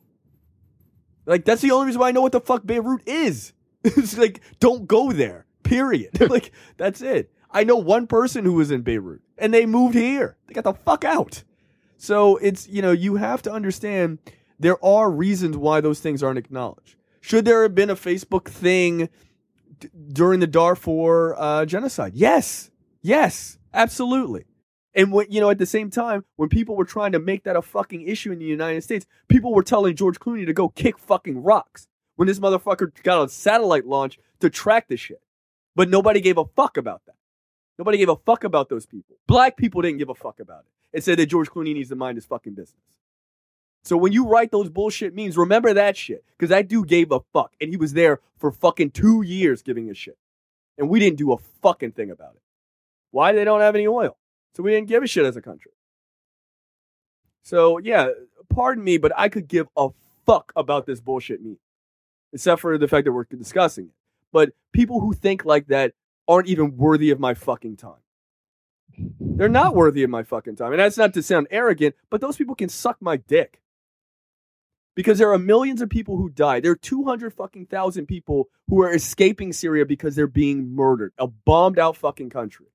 Like 1.26 1.46
that's 1.46 1.62
the 1.62 1.72
only 1.72 1.88
reason 1.88 2.00
why 2.00 2.10
I 2.10 2.12
know 2.12 2.22
what 2.22 2.32
the 2.32 2.42
fuck 2.42 2.66
Beirut 2.66 3.08
is. 3.08 3.54
it's 3.84 4.18
like 4.18 4.42
don't 4.60 4.88
go 4.88 5.12
there. 5.12 5.46
Period. 5.64 6.20
like 6.30 6.52
that's 6.78 7.02
it. 7.02 7.32
I 7.52 7.64
know 7.64 7.78
one 7.78 8.08
person 8.08 8.46
who 8.46 8.54
was 8.54 8.72
in 8.72 8.82
Beirut 8.82 9.22
and 9.38 9.54
they 9.54 9.66
moved 9.66 9.96
here. 9.96 10.38
They 10.48 10.54
got 10.54 10.64
the 10.64 10.74
fuck 10.74 11.04
out. 11.04 11.44
So 11.98 12.38
it's, 12.38 12.68
you 12.68 12.82
know, 12.82 12.92
you 12.92 13.16
have 13.16 13.42
to 13.44 13.52
understand 13.52 14.20
there 14.60 14.84
are 14.84 15.10
reasons 15.10 15.58
why 15.58 15.82
those 15.82 16.00
things 16.00 16.24
aren't 16.24 16.40
acknowledged. 16.40 16.96
Should 17.22 17.46
there 17.46 17.64
have 17.64 17.76
been 17.76 17.90
a 17.90 17.96
Facebook 17.96 18.46
thing 18.46 19.10
d- 19.80 19.90
during 20.14 20.40
the 20.40 20.48
Darfur 20.48 21.36
uh, 21.38 21.66
genocide? 21.66 22.14
Yes. 22.16 22.72
Yes. 23.02 23.58
Absolutely. 23.74 24.46
And 24.94 25.12
when, 25.12 25.28
you 25.30 25.42
know, 25.42 25.50
at 25.50 25.58
the 25.58 25.66
same 25.66 25.90
time, 25.90 26.24
when 26.38 26.50
people 26.50 26.76
were 26.76 26.86
trying 26.86 27.12
to 27.12 27.20
make 27.20 27.44
that 27.44 27.56
a 27.56 27.62
fucking 27.62 28.04
issue 28.04 28.32
in 28.32 28.40
the 28.40 28.46
United 28.46 28.84
States, 28.84 29.06
people 29.28 29.54
were 29.54 29.64
telling 29.64 29.96
George 29.96 30.20
Clooney 30.20 30.46
to 30.46 30.54
go 30.54 30.70
kick 30.70 30.98
fucking 30.98 31.44
rocks. 31.44 31.88
When 32.16 32.28
this 32.28 32.40
motherfucker 32.40 32.92
got 33.04 33.24
a 33.24 33.30
satellite 33.30 33.86
launch 33.86 34.18
to 34.40 34.50
track 34.50 34.88
the 34.88 34.98
shit. 34.98 35.22
But 35.76 35.90
nobody 35.90 36.20
gave 36.20 36.40
a 36.40 36.46
fuck 36.46 36.78
about 36.78 37.04
that. 37.06 37.16
Nobody 37.78 38.00
gave 38.00 38.10
a 38.10 38.16
fuck 38.16 38.44
about 38.44 38.70
those 38.70 38.88
people. 38.88 39.18
Black 39.28 39.56
people 39.56 39.84
didn't 39.84 40.00
give 40.00 40.10
a 40.10 40.16
fuck 40.16 40.40
about 40.40 40.62
it 40.62 40.77
and 40.98 41.04
said 41.04 41.20
that 41.20 41.28
George 41.28 41.52
Clooney 41.52 41.76
needs 41.76 41.90
to 41.90 41.96
mind 41.96 42.18
his 42.18 42.26
fucking 42.26 42.56
business. 42.56 42.82
So 43.84 43.96
when 43.98 44.14
you 44.14 44.28
write 44.28 44.50
those 44.50 44.68
bullshit 44.68 45.14
memes, 45.14 45.38
remember 45.38 45.72
that 45.76 45.96
shit. 45.96 46.26
Because 46.36 46.50
that 46.50 46.68
dude 46.68 46.88
gave 46.88 47.12
a 47.12 47.20
fuck. 47.34 47.54
And 47.62 47.70
he 47.70 47.78
was 47.78 47.94
there 47.94 48.20
for 48.40 48.52
fucking 48.52 48.90
two 48.90 49.22
years 49.22 49.62
giving 49.62 49.92
a 49.92 49.94
shit. 49.94 50.18
And 50.76 50.90
we 50.90 51.00
didn't 51.00 51.20
do 51.20 51.34
a 51.34 51.38
fucking 51.62 51.92
thing 51.92 52.10
about 52.10 52.34
it. 52.34 52.42
Why? 53.12 53.32
They 53.32 53.44
don't 53.44 53.62
have 53.62 53.76
any 53.76 53.86
oil. 53.86 54.18
So 54.56 54.64
we 54.64 54.72
didn't 54.72 54.88
give 54.88 55.04
a 55.04 55.08
shit 55.08 55.24
as 55.24 55.38
a 55.38 55.42
country. 55.42 55.72
So 57.44 57.78
yeah, 57.78 58.08
pardon 58.50 58.84
me, 58.84 58.98
but 58.98 59.12
I 59.16 59.30
could 59.30 59.48
give 59.48 59.68
a 59.78 59.90
fuck 60.26 60.52
about 60.56 60.88
this 60.88 61.00
bullshit 61.00 61.44
meme. 61.44 61.60
Except 62.34 62.60
for 62.60 62.80
the 62.80 62.88
fact 62.88 63.06
that 63.06 63.12
we're 63.12 63.26
discussing 63.26 63.86
it. 63.86 63.94
But 64.34 64.50
people 64.74 65.00
who 65.00 65.14
think 65.14 65.46
like 65.46 65.68
that 65.68 65.94
aren't 66.28 66.48
even 66.48 66.76
worthy 66.76 67.12
of 67.12 67.20
my 67.20 67.36
fucking 67.36 67.78
time. 67.78 68.02
They're 69.20 69.50
not 69.50 69.76
worthy 69.76 70.04
of 70.04 70.10
my 70.10 70.24
fucking 70.24 70.56
time. 70.56 70.72
And 70.72 70.80
that's 70.80 70.98
not 70.98 71.14
to 71.14 71.24
sound 71.24 71.48
arrogant, 71.52 71.96
but 72.10 72.22
those 72.22 72.38
people 72.38 72.56
can 72.56 72.70
suck 72.70 72.98
my 73.02 73.18
dick. 73.18 73.62
Because 74.96 75.20
there 75.20 75.32
are 75.32 75.38
millions 75.38 75.82
of 75.82 75.90
people 75.90 76.18
who 76.18 76.30
died. 76.30 76.64
There 76.64 76.72
are 76.72 76.76
200 76.76 77.32
fucking 77.32 77.68
thousand 77.68 78.08
people 78.08 78.50
who 78.68 78.82
are 78.82 78.92
escaping 78.92 79.54
Syria 79.54 79.86
because 79.86 80.16
they're 80.16 80.26
being 80.26 80.74
murdered. 80.74 81.14
A 81.20 81.28
bombed 81.28 81.78
out 81.78 81.98
fucking 81.98 82.32
country 82.32 82.66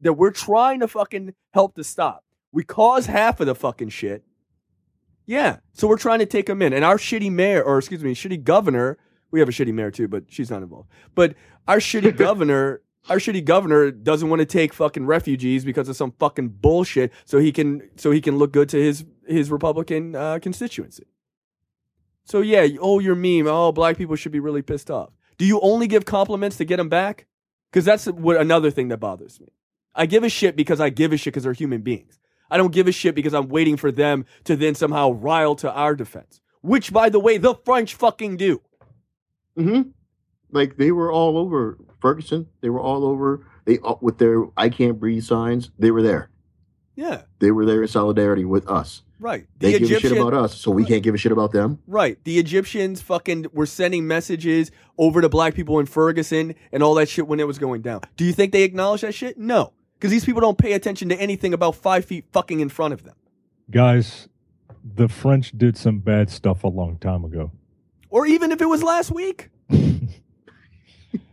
that 0.00 0.14
we're 0.14 0.32
trying 0.32 0.80
to 0.80 0.88
fucking 0.88 1.34
help 1.52 1.76
to 1.76 1.84
stop. 1.84 2.24
We 2.52 2.64
cause 2.64 3.06
half 3.06 3.38
of 3.38 3.46
the 3.46 3.54
fucking 3.54 3.90
shit. 3.90 4.24
Yeah. 5.26 5.58
So 5.74 5.86
we're 5.86 5.98
trying 5.98 6.18
to 6.18 6.26
take 6.26 6.46
them 6.46 6.60
in. 6.60 6.72
And 6.72 6.84
our 6.84 6.96
shitty 6.96 7.30
mayor, 7.30 7.62
or 7.62 7.78
excuse 7.78 8.02
me, 8.02 8.14
shitty 8.14 8.42
governor, 8.42 8.98
we 9.30 9.38
have 9.38 9.48
a 9.48 9.52
shitty 9.52 9.72
mayor 9.72 9.92
too, 9.92 10.08
but 10.08 10.24
she's 10.28 10.50
not 10.50 10.62
involved. 10.62 10.88
But 11.14 11.34
our 11.68 11.78
shitty 11.78 12.16
governor, 12.16 12.82
our 13.08 13.16
shitty 13.16 13.44
governor 13.44 13.90
doesn't 13.90 14.28
want 14.28 14.40
to 14.40 14.46
take 14.46 14.72
fucking 14.72 15.06
refugees 15.06 15.64
because 15.64 15.88
of 15.88 15.96
some 15.96 16.12
fucking 16.18 16.48
bullshit 16.48 17.12
so 17.24 17.38
he 17.38 17.52
can 17.52 17.88
so 17.96 18.10
he 18.10 18.20
can 18.20 18.36
look 18.36 18.52
good 18.52 18.68
to 18.70 18.76
his 18.80 19.04
his 19.26 19.50
Republican 19.50 20.14
uh, 20.14 20.38
constituency. 20.40 21.06
So 22.24 22.40
yeah, 22.40 22.66
oh 22.80 22.98
your 22.98 23.14
meme, 23.14 23.46
oh 23.46 23.72
black 23.72 23.96
people 23.96 24.16
should 24.16 24.32
be 24.32 24.40
really 24.40 24.62
pissed 24.62 24.90
off. 24.90 25.10
Do 25.38 25.46
you 25.46 25.60
only 25.60 25.86
give 25.86 26.04
compliments 26.04 26.58
to 26.58 26.64
get 26.64 26.76
them 26.76 26.88
back? 26.88 27.26
Because 27.70 27.84
that's 27.84 28.06
what 28.06 28.36
another 28.36 28.70
thing 28.70 28.88
that 28.88 28.98
bothers 28.98 29.40
me. 29.40 29.48
I 29.94 30.06
give 30.06 30.22
a 30.22 30.28
shit 30.28 30.56
because 30.56 30.80
I 30.80 30.90
give 30.90 31.12
a 31.12 31.16
shit 31.16 31.32
because 31.32 31.44
they're 31.44 31.52
human 31.52 31.80
beings. 31.80 32.18
I 32.50 32.56
don't 32.56 32.72
give 32.72 32.88
a 32.88 32.92
shit 32.92 33.14
because 33.14 33.32
I'm 33.32 33.48
waiting 33.48 33.76
for 33.76 33.92
them 33.92 34.26
to 34.44 34.56
then 34.56 34.74
somehow 34.74 35.12
rile 35.12 35.54
to 35.56 35.72
our 35.72 35.94
defense. 35.94 36.40
Which, 36.62 36.92
by 36.92 37.08
the 37.08 37.20
way, 37.20 37.38
the 37.38 37.54
French 37.54 37.94
fucking 37.94 38.36
do. 38.36 38.60
Mm-hmm. 39.56 39.90
Like 40.52 40.76
they 40.76 40.90
were 40.92 41.12
all 41.12 41.36
over 41.38 41.78
Ferguson. 42.00 42.46
They 42.60 42.70
were 42.70 42.80
all 42.80 43.04
over. 43.04 43.46
They 43.64 43.78
with 44.00 44.18
their 44.18 44.44
"I 44.56 44.68
can't 44.68 44.98
breathe" 44.98 45.24
signs. 45.24 45.70
They 45.78 45.90
were 45.90 46.02
there. 46.02 46.30
Yeah. 46.96 47.22
They 47.38 47.50
were 47.50 47.64
there 47.64 47.82
in 47.82 47.88
solidarity 47.88 48.44
with 48.44 48.68
us. 48.68 49.02
Right. 49.18 49.46
They 49.58 49.72
The 49.72 49.78
give 49.80 49.90
a 49.90 50.00
shit 50.00 50.12
about 50.12 50.34
us, 50.34 50.56
so 50.58 50.70
we 50.70 50.84
can't 50.84 51.02
give 51.02 51.14
a 51.14 51.18
shit 51.18 51.32
about 51.32 51.52
them. 51.52 51.78
Right. 51.86 52.22
The 52.24 52.38
Egyptians 52.38 53.02
fucking 53.02 53.46
were 53.52 53.66
sending 53.66 54.06
messages 54.06 54.70
over 54.98 55.20
to 55.20 55.28
black 55.28 55.54
people 55.54 55.78
in 55.78 55.86
Ferguson 55.86 56.54
and 56.72 56.82
all 56.82 56.94
that 56.94 57.08
shit 57.08 57.26
when 57.26 57.38
it 57.38 57.46
was 57.46 57.58
going 57.58 57.82
down. 57.82 58.00
Do 58.16 58.24
you 58.24 58.32
think 58.32 58.52
they 58.52 58.62
acknowledge 58.62 59.02
that 59.02 59.14
shit? 59.14 59.38
No. 59.38 59.72
Because 59.94 60.10
these 60.10 60.24
people 60.24 60.40
don't 60.40 60.56
pay 60.56 60.72
attention 60.72 61.10
to 61.10 61.16
anything 61.16 61.52
about 61.52 61.74
five 61.74 62.06
feet 62.06 62.24
fucking 62.32 62.60
in 62.60 62.70
front 62.70 62.94
of 62.94 63.02
them. 63.02 63.14
Guys, 63.70 64.28
the 64.82 65.08
French 65.08 65.52
did 65.56 65.76
some 65.76 65.98
bad 65.98 66.30
stuff 66.30 66.64
a 66.64 66.68
long 66.68 66.96
time 66.96 67.24
ago. 67.24 67.50
Or 68.08 68.26
even 68.26 68.52
if 68.52 68.62
it 68.62 68.66
was 68.66 68.82
last 68.82 69.10
week. 69.10 69.50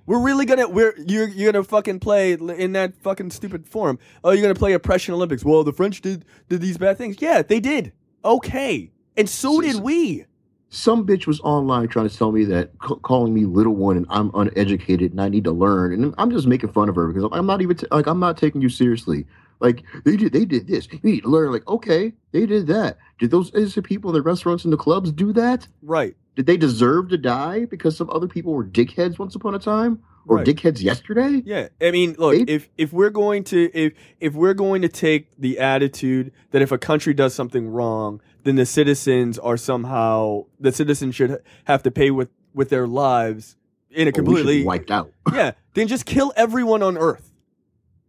we're 0.07 0.19
really 0.19 0.45
gonna 0.45 0.67
we're 0.67 0.95
you're 1.05 1.27
you're 1.27 1.51
gonna 1.51 1.63
fucking 1.63 1.99
play 1.99 2.31
in 2.31 2.71
that 2.71 2.97
fucking 3.03 3.29
stupid 3.29 3.67
form. 3.67 3.99
Oh, 4.23 4.31
you're 4.31 4.41
gonna 4.41 4.55
play 4.55 4.73
oppression 4.73 5.13
Olympics. 5.13 5.45
Well, 5.45 5.63
the 5.63 5.73
French 5.73 6.01
did 6.01 6.25
did 6.49 6.61
these 6.61 6.77
bad 6.77 6.97
things. 6.97 7.17
Yeah, 7.19 7.43
they 7.43 7.59
did. 7.59 7.93
Okay. 8.25 8.89
And 9.15 9.29
so 9.29 9.61
did 9.61 9.75
we. 9.81 10.25
Some 10.69 11.05
bitch 11.05 11.27
was 11.27 11.39
online 11.41 11.87
trying 11.87 12.09
to 12.09 12.17
tell 12.17 12.31
me 12.31 12.43
that 12.45 12.71
c- 12.87 12.95
calling 13.01 13.33
me 13.33 13.45
little 13.45 13.75
one 13.75 13.95
and 13.95 14.05
I'm 14.09 14.31
uneducated 14.33 15.11
and 15.11 15.21
I 15.21 15.29
need 15.29 15.43
to 15.45 15.51
learn, 15.51 15.93
and 15.93 16.13
I'm 16.17 16.31
just 16.31 16.47
making 16.47 16.71
fun 16.71 16.89
of 16.89 16.95
her 16.95 17.07
because 17.07 17.29
I'm 17.31 17.45
not 17.45 17.61
even 17.61 17.77
t- 17.77 17.87
like 17.91 18.07
I'm 18.07 18.19
not 18.19 18.37
taking 18.37 18.61
you 18.61 18.69
seriously. 18.69 19.25
Like 19.59 19.83
they 20.05 20.15
did, 20.15 20.33
they 20.33 20.45
did 20.45 20.67
this. 20.67 20.87
You 20.91 20.99
need 21.03 21.21
to 21.21 21.29
learn. 21.29 21.51
Like 21.51 21.67
okay, 21.67 22.13
they 22.31 22.45
did 22.45 22.67
that. 22.67 22.97
Did 23.19 23.31
those 23.31 23.53
is 23.53 23.75
the 23.75 23.81
people 23.81 24.09
in 24.09 24.13
the 24.13 24.21
restaurants 24.21 24.63
and 24.63 24.71
the 24.71 24.77
clubs 24.77 25.11
do 25.11 25.33
that? 25.33 25.67
Right. 25.81 26.15
Did 26.37 26.45
they 26.45 26.55
deserve 26.55 27.09
to 27.09 27.17
die 27.17 27.65
because 27.65 27.97
some 27.97 28.09
other 28.11 28.27
people 28.27 28.53
were 28.53 28.63
dickheads 28.63 29.17
once 29.17 29.33
upon 29.33 29.55
a 29.55 29.59
time, 29.59 30.03
or 30.27 30.37
Right. 30.37 30.45
dickheads 30.45 30.83
yesterday? 30.83 31.41
Yeah, 31.43 31.69
I 31.81 31.89
mean, 31.89 32.15
look, 32.19 32.35
if 32.47 32.69
if 32.77 32.93
we're 32.93 33.09
going 33.09 33.43
to 33.45 33.71
if 33.73 33.93
if 34.19 34.35
we're 34.35 34.53
going 34.53 34.83
to 34.83 34.87
take 34.87 35.29
the 35.39 35.57
attitude 35.57 36.31
that 36.51 36.61
if 36.61 36.71
a 36.71 36.77
country 36.77 37.15
does 37.15 37.33
something 37.33 37.67
wrong, 37.69 38.21
then 38.43 38.55
the 38.55 38.67
citizens 38.67 39.39
are 39.39 39.57
somehow 39.57 40.45
the 40.59 40.71
citizens 40.71 41.15
should 41.15 41.41
have 41.65 41.81
to 41.81 41.89
pay 41.89 42.11
with 42.11 42.29
with 42.53 42.69
their 42.69 42.85
lives 42.85 43.55
in 43.89 44.07
a 44.07 44.11
Or 44.11 44.11
we 44.11 44.11
be 44.11 44.15
completely 44.17 44.63
wiped 44.63 44.91
out. 44.91 45.11
yeah, 45.33 45.53
then 45.73 45.87
just 45.87 46.05
kill 46.05 46.31
everyone 46.35 46.83
on 46.83 46.99
Earth. 46.99 47.33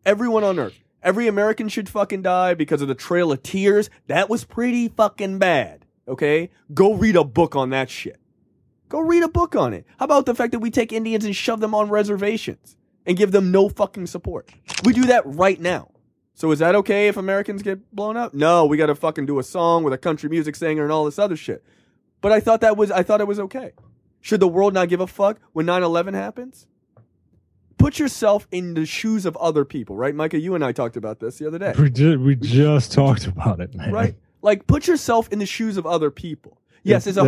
Everyone 0.04 0.44
on 0.44 0.58
Earth. 0.58 0.74
Every 1.02 1.28
American 1.28 1.68
should 1.70 1.88
fucking 1.88 2.20
die 2.22 2.52
because 2.52 2.82
of 2.82 2.88
the 2.88 2.94
Trail 2.94 3.32
of 3.32 3.42
Tears. 3.42 3.88
That 4.08 4.28
was 4.28 4.44
pretty 4.44 4.88
fucking 4.88 5.38
bad. 5.38 5.86
Okay? 6.08 6.50
Go 6.74 6.94
read 6.94 7.16
a 7.16 7.24
book 7.24 7.54
on 7.54 7.70
that 7.70 7.90
shit. 7.90 8.18
Go 8.88 9.00
read 9.00 9.22
a 9.22 9.28
book 9.28 9.54
on 9.54 9.74
it. 9.74 9.86
How 9.98 10.06
about 10.06 10.26
the 10.26 10.34
fact 10.34 10.52
that 10.52 10.60
we 10.60 10.70
take 10.70 10.92
Indians 10.92 11.24
and 11.24 11.36
shove 11.36 11.60
them 11.60 11.74
on 11.74 11.90
reservations 11.90 12.76
and 13.04 13.16
give 13.16 13.32
them 13.32 13.50
no 13.50 13.68
fucking 13.68 14.06
support? 14.06 14.50
We 14.84 14.92
do 14.92 15.04
that 15.04 15.22
right 15.26 15.60
now. 15.60 15.90
So 16.34 16.52
is 16.52 16.60
that 16.60 16.74
okay 16.76 17.08
if 17.08 17.16
Americans 17.16 17.62
get 17.62 17.94
blown 17.94 18.16
up? 18.16 18.32
No, 18.32 18.64
we 18.64 18.76
gotta 18.76 18.94
fucking 18.94 19.26
do 19.26 19.38
a 19.38 19.42
song 19.42 19.82
with 19.82 19.92
a 19.92 19.98
country 19.98 20.28
music 20.28 20.54
singer 20.54 20.84
and 20.84 20.92
all 20.92 21.04
this 21.04 21.18
other 21.18 21.36
shit. 21.36 21.64
But 22.20 22.32
I 22.32 22.40
thought 22.40 22.60
that 22.60 22.76
was 22.76 22.90
I 22.90 23.02
thought 23.02 23.20
it 23.20 23.26
was 23.26 23.40
okay. 23.40 23.72
Should 24.20 24.40
the 24.40 24.48
world 24.48 24.72
not 24.72 24.88
give 24.88 25.00
a 25.00 25.06
fuck 25.06 25.40
when 25.52 25.66
9-11 25.66 26.14
happens? 26.14 26.66
Put 27.76 27.98
yourself 27.98 28.48
in 28.50 28.74
the 28.74 28.86
shoes 28.86 29.24
of 29.26 29.36
other 29.36 29.64
people, 29.64 29.96
right? 29.96 30.14
Micah, 30.14 30.38
you 30.38 30.54
and 30.54 30.64
I 30.64 30.72
talked 30.72 30.96
about 30.96 31.20
this 31.20 31.38
the 31.38 31.46
other 31.46 31.58
day. 31.58 31.74
We 31.78 31.90
just, 31.90 32.18
we 32.18 32.34
just 32.34 32.92
talked 32.92 33.26
about 33.26 33.60
it, 33.60 33.74
man. 33.74 33.92
Right? 33.92 34.16
Like 34.42 34.66
put 34.66 34.86
yourself 34.86 35.28
in 35.32 35.38
the 35.38 35.46
shoes 35.46 35.76
of 35.76 35.86
other 35.86 36.10
people. 36.10 36.58
Yes, 36.82 37.06
it's 37.06 37.18
a 37.18 37.22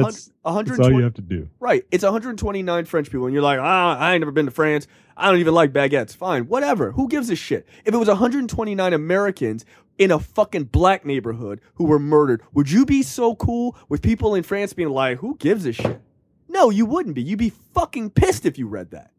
a 0.44 0.52
hundred. 0.52 0.78
That's 0.78 0.88
all 0.88 0.92
you 0.92 1.02
have 1.02 1.14
to 1.14 1.22
do. 1.22 1.48
Right. 1.58 1.84
It's 1.90 2.04
129 2.04 2.84
French 2.86 3.10
people, 3.10 3.26
and 3.26 3.34
you're 3.34 3.42
like, 3.42 3.58
ah, 3.60 3.98
I 3.98 4.14
ain't 4.14 4.20
never 4.20 4.30
been 4.30 4.46
to 4.46 4.52
France. 4.52 4.86
I 5.16 5.30
don't 5.30 5.40
even 5.40 5.54
like 5.54 5.72
baguettes. 5.72 6.16
Fine, 6.16 6.44
whatever. 6.44 6.92
Who 6.92 7.08
gives 7.08 7.28
a 7.30 7.36
shit? 7.36 7.66
If 7.84 7.92
it 7.92 7.96
was 7.98 8.08
129 8.08 8.92
Americans 8.92 9.64
in 9.98 10.10
a 10.10 10.18
fucking 10.18 10.64
black 10.64 11.04
neighborhood 11.04 11.60
who 11.74 11.84
were 11.84 11.98
murdered, 11.98 12.42
would 12.54 12.70
you 12.70 12.86
be 12.86 13.02
so 13.02 13.34
cool 13.34 13.76
with 13.88 14.00
people 14.00 14.34
in 14.34 14.42
France 14.42 14.72
being 14.72 14.88
like, 14.88 15.18
who 15.18 15.36
gives 15.36 15.66
a 15.66 15.72
shit? 15.72 16.00
No, 16.48 16.70
you 16.70 16.86
wouldn't 16.86 17.14
be. 17.14 17.22
You'd 17.22 17.38
be 17.38 17.50
fucking 17.50 18.10
pissed 18.10 18.46
if 18.46 18.58
you 18.58 18.66
read 18.66 18.90
that. 18.92 19.10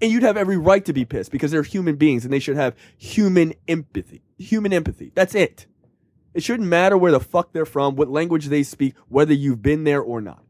And 0.00 0.10
you'd 0.10 0.22
have 0.22 0.36
every 0.36 0.56
right 0.56 0.84
to 0.84 0.92
be 0.92 1.04
pissed 1.04 1.30
because 1.30 1.50
they're 1.50 1.62
human 1.62 1.96
beings 1.96 2.24
and 2.24 2.32
they 2.32 2.38
should 2.38 2.56
have 2.56 2.74
human 2.96 3.52
empathy. 3.68 4.22
Human 4.38 4.72
empathy. 4.72 5.12
That's 5.14 5.34
it. 5.34 5.66
It 6.34 6.42
shouldn't 6.42 6.68
matter 6.68 6.96
where 6.96 7.12
the 7.12 7.20
fuck 7.20 7.52
they're 7.52 7.66
from, 7.66 7.96
what 7.96 8.08
language 8.08 8.46
they 8.46 8.62
speak, 8.62 8.94
whether 9.08 9.34
you've 9.34 9.62
been 9.62 9.84
there 9.84 10.00
or 10.00 10.20
not. 10.20 10.44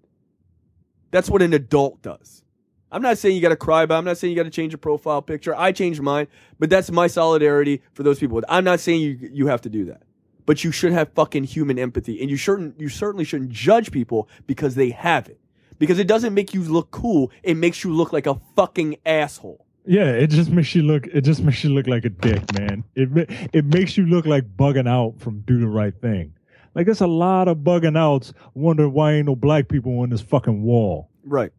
That's 1.10 1.28
what 1.28 1.42
an 1.42 1.52
adult 1.52 2.02
does. 2.02 2.44
I'm 2.90 3.02
not 3.02 3.18
saying 3.18 3.34
you 3.34 3.42
got 3.42 3.48
to 3.48 3.56
cry 3.56 3.82
about. 3.82 3.96
it. 3.96 3.98
I'm 3.98 4.04
not 4.04 4.18
saying 4.18 4.32
you 4.32 4.36
got 4.36 4.44
to 4.44 4.50
change 4.50 4.72
your 4.72 4.78
profile 4.78 5.22
picture. 5.22 5.54
I 5.56 5.72
changed 5.72 6.02
mine, 6.02 6.28
but 6.58 6.68
that's 6.68 6.90
my 6.90 7.06
solidarity 7.06 7.82
for 7.94 8.02
those 8.02 8.18
people. 8.18 8.42
I'm 8.48 8.64
not 8.64 8.80
saying 8.80 9.00
you 9.00 9.30
you 9.32 9.46
have 9.46 9.62
to 9.62 9.70
do 9.70 9.86
that, 9.86 10.02
but 10.44 10.62
you 10.62 10.70
should 10.72 10.92
have 10.92 11.12
fucking 11.14 11.44
human 11.44 11.78
empathy, 11.78 12.20
and 12.20 12.30
you 12.30 12.36
shouldn't. 12.36 12.78
You 12.78 12.90
certainly 12.90 13.24
shouldn't 13.24 13.50
judge 13.50 13.90
people 13.92 14.28
because 14.46 14.74
they 14.74 14.90
have 14.90 15.28
it, 15.28 15.40
because 15.78 15.98
it 15.98 16.06
doesn't 16.06 16.34
make 16.34 16.52
you 16.52 16.62
look 16.62 16.90
cool. 16.90 17.30
It 17.42 17.56
makes 17.56 17.82
you 17.82 17.92
look 17.94 18.12
like 18.12 18.26
a 18.26 18.38
fucking 18.56 18.98
asshole. 19.06 19.66
Yeah, 19.84 20.10
it 20.12 20.28
just 20.28 20.50
makes 20.50 20.74
you 20.74 20.82
look. 20.82 21.06
It 21.08 21.22
just 21.22 21.42
makes 21.42 21.64
you 21.64 21.70
look 21.70 21.86
like 21.88 22.04
a 22.04 22.10
dick, 22.10 22.42
man. 22.58 22.84
It 22.94 23.08
it 23.52 23.64
makes 23.64 23.96
you 23.96 24.06
look 24.06 24.26
like 24.26 24.44
bugging 24.56 24.88
out 24.88 25.14
from 25.18 25.40
do 25.40 25.58
the 25.58 25.66
right 25.66 25.94
thing. 26.00 26.34
Like 26.74 26.86
there's 26.86 27.00
a 27.00 27.06
lot 27.06 27.48
of 27.48 27.58
bugging 27.58 27.98
outs. 27.98 28.32
Wonder 28.54 28.88
why 28.88 29.12
ain't 29.14 29.26
no 29.26 29.36
black 29.36 29.68
people 29.68 29.98
on 30.00 30.10
this 30.10 30.22
fucking 30.22 30.62
wall. 30.62 31.10
Right. 31.24 31.52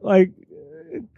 Like, 0.00 0.32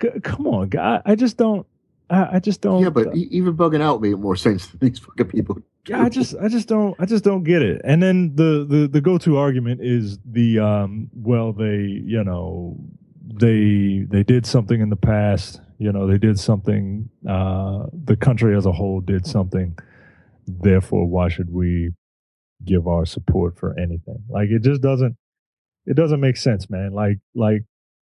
c- 0.01 0.21
come 0.23 0.47
on, 0.47 0.69
guy. 0.69 1.03
I 1.05 1.15
just 1.15 1.37
don't. 1.37 1.67
I, 2.11 2.37
I 2.37 2.39
just 2.39 2.61
don't. 2.61 2.83
Yeah, 2.83 2.91
but 2.91 3.15
e- 3.17 3.29
even 3.31 3.57
bugging 3.57 3.83
out 3.83 4.01
made 4.01 4.19
more 4.19 4.37
sense 4.47 4.67
than 4.69 4.81
these 4.81 4.99
fucking 4.99 5.29
people. 5.29 5.59
Yeah, 5.87 6.03
I 6.03 6.11
just 6.11 6.35
I 6.37 6.49
just 6.49 6.69
don't 6.69 6.95
I 6.99 7.07
just 7.07 7.25
don't 7.25 7.43
get 7.45 7.63
it. 7.63 7.81
And 7.85 8.03
then 8.03 8.37
the 8.37 8.67
the 8.69 8.87
the 8.87 9.01
go-to 9.01 9.39
argument 9.39 9.81
is 9.83 10.19
the 10.25 10.59
um 10.59 11.09
well 11.15 11.53
they, 11.55 11.79
you 12.05 12.23
know, 12.23 12.77
they 13.25 14.05
they 14.09 14.23
did 14.23 14.45
something 14.47 14.81
in 14.81 14.91
the 14.91 14.97
past, 14.97 15.61
you 15.79 15.93
know, 15.93 16.07
they 16.07 16.19
did 16.19 16.39
something 16.39 17.09
uh 17.29 17.87
the 17.93 18.17
country 18.17 18.57
as 18.57 18.67
a 18.67 18.73
whole 18.73 19.01
did 19.01 19.27
something. 19.27 19.77
Therefore, 20.47 21.07
why 21.07 21.29
should 21.29 21.53
we 21.53 21.91
give 22.65 22.87
our 22.89 23.05
support 23.07 23.59
for 23.59 23.79
anything? 23.79 24.25
Like 24.29 24.49
it 24.51 24.63
just 24.63 24.81
doesn't 24.83 25.17
it 25.87 25.95
doesn't 25.95 26.21
make 26.21 26.37
sense, 26.37 26.69
man. 26.69 26.93
Like 26.93 27.19
like 27.35 27.63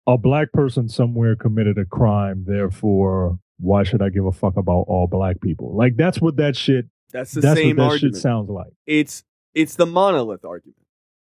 a 0.07 0.19
black 0.19 0.53
person 0.53 0.89
somewhere 0.89 1.37
committed 1.37 1.79
a 1.79 1.85
crime, 1.85 2.45
therefore, 2.47 3.39
why 3.59 3.85
should 3.85 4.03
I 4.03 4.09
give 4.09 4.27
a 4.27 4.33
fuck 4.33 4.57
about 4.57 4.85
all 4.89 5.07
black 5.07 5.41
people? 5.41 5.77
Like 5.77 5.97
that's 5.97 6.21
what 6.21 6.37
that 6.37 6.57
shit. 6.57 6.87
That's 7.13 7.33
the 7.33 7.41
that's 7.41 7.61
same 7.61 7.77
what 7.77 7.83
that 7.85 7.91
argument. 7.91 8.15
shit 8.17 8.23
sounds 8.23 8.51
like. 8.51 8.73
It's 8.87 9.23
it's 9.55 9.77
the 9.77 9.87
monolith 9.87 10.45
argument. 10.45 10.77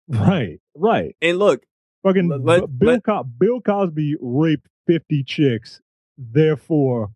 Right, 0.10 0.60
right. 0.76 1.16
And 1.22 1.38
look, 1.40 1.64
Fucking 2.04 2.30
Let- 2.30 2.78
Bill, 2.78 2.90
let- 2.94 3.04
Co- 3.04 3.24
Bill 3.24 3.60
Cosby 3.62 4.16
raped 4.22 4.68
fifty 4.86 5.24
chicks, 5.24 5.82
therefore, 6.18 7.12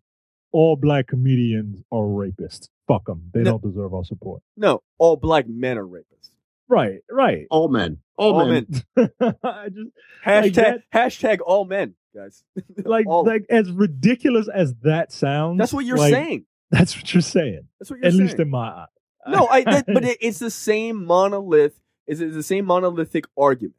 all 0.52 0.76
black 0.76 1.06
comedians 1.08 1.82
are 1.90 2.02
rapists. 2.02 2.68
Fuck 2.88 3.06
them. 3.06 3.30
They 3.32 3.40
No. 3.40 3.52
don't 3.52 3.62
deserve 3.62 3.94
our 3.94 4.04
support. 4.04 4.42
no, 4.56 4.82
all 4.98 5.16
black 5.16 5.48
men 5.48 5.78
are 5.78 5.86
rapists. 5.86 6.30
Right, 6.68 7.00
right. 7.10 7.46
All 7.50 7.68
men. 7.68 7.98
All, 8.16 8.40
All 8.40 8.48
men. 8.48 8.66
I 8.96 9.68
just 9.68 9.90
Hashtag 10.24 10.54
that- 10.54 10.82
hashtag 10.94 11.38
all 11.44 11.64
men, 11.64 11.94
guys. 12.14 12.44
like 12.84 13.06
All- 13.06 13.24
like 13.24 13.44
as 13.50 13.70
ridiculous 13.70 14.48
as 14.48 14.74
that 14.82 15.12
sounds. 15.12 15.58
that's 15.58 15.72
what 15.72 15.84
you're 15.84 15.98
like, 15.98 16.12
saying. 16.12 16.44
That's 16.70 16.96
what 16.96 17.12
you're 17.12 17.20
saying. 17.20 17.68
That's 17.78 17.90
what 17.90 18.00
you're 18.00 18.10
saying. 18.10 18.14
At 18.14 18.16
saying. 18.18 18.26
least 18.28 18.38
in 18.40 18.48
my 18.50 18.68
eye. 18.68 18.86
no, 19.28 19.46
I. 19.50 19.62
That, 19.64 19.84
but 19.86 20.04
it, 20.04 20.18
it's 20.20 20.38
the 20.38 20.50
same 20.50 21.04
monolith. 21.04 21.74
Is 22.06 22.20
it's 22.20 22.34
the 22.34 22.42
same 22.42 22.64
monolithic 22.64 23.26
argument. 23.36 23.76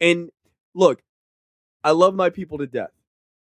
And 0.00 0.30
look, 0.74 1.02
I 1.84 1.90
love 1.92 2.14
my 2.14 2.30
people 2.30 2.58
to 2.58 2.66
death, 2.66 2.90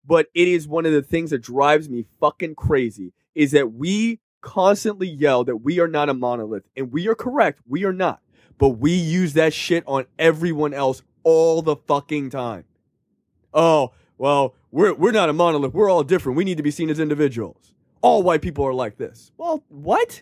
but 0.05 0.27
it 0.33 0.47
is 0.47 0.67
one 0.67 0.85
of 0.85 0.91
the 0.91 1.01
things 1.01 1.31
that 1.31 1.41
drives 1.41 1.89
me 1.89 2.05
fucking 2.19 2.55
crazy. 2.55 3.13
Is 3.35 3.51
that 3.51 3.73
we 3.73 4.19
constantly 4.41 5.07
yell 5.07 5.43
that 5.45 5.57
we 5.57 5.79
are 5.79 5.87
not 5.87 6.09
a 6.09 6.13
monolith, 6.13 6.63
and 6.75 6.91
we 6.91 7.07
are 7.07 7.15
correct. 7.15 7.61
We 7.67 7.85
are 7.85 7.93
not, 7.93 8.21
but 8.57 8.69
we 8.69 8.91
use 8.91 9.33
that 9.33 9.53
shit 9.53 9.83
on 9.87 10.05
everyone 10.19 10.73
else 10.73 11.01
all 11.23 11.61
the 11.61 11.75
fucking 11.75 12.29
time. 12.29 12.65
Oh 13.53 13.91
well, 14.17 14.55
we're 14.71 14.93
we're 14.93 15.11
not 15.11 15.29
a 15.29 15.33
monolith. 15.33 15.73
We're 15.73 15.89
all 15.89 16.03
different. 16.03 16.37
We 16.37 16.43
need 16.43 16.57
to 16.57 16.63
be 16.63 16.71
seen 16.71 16.89
as 16.89 16.99
individuals. 16.99 17.73
All 18.01 18.21
white 18.21 18.41
people 18.41 18.65
are 18.65 18.73
like 18.73 18.97
this. 18.97 19.31
Well, 19.37 19.63
what? 19.69 20.21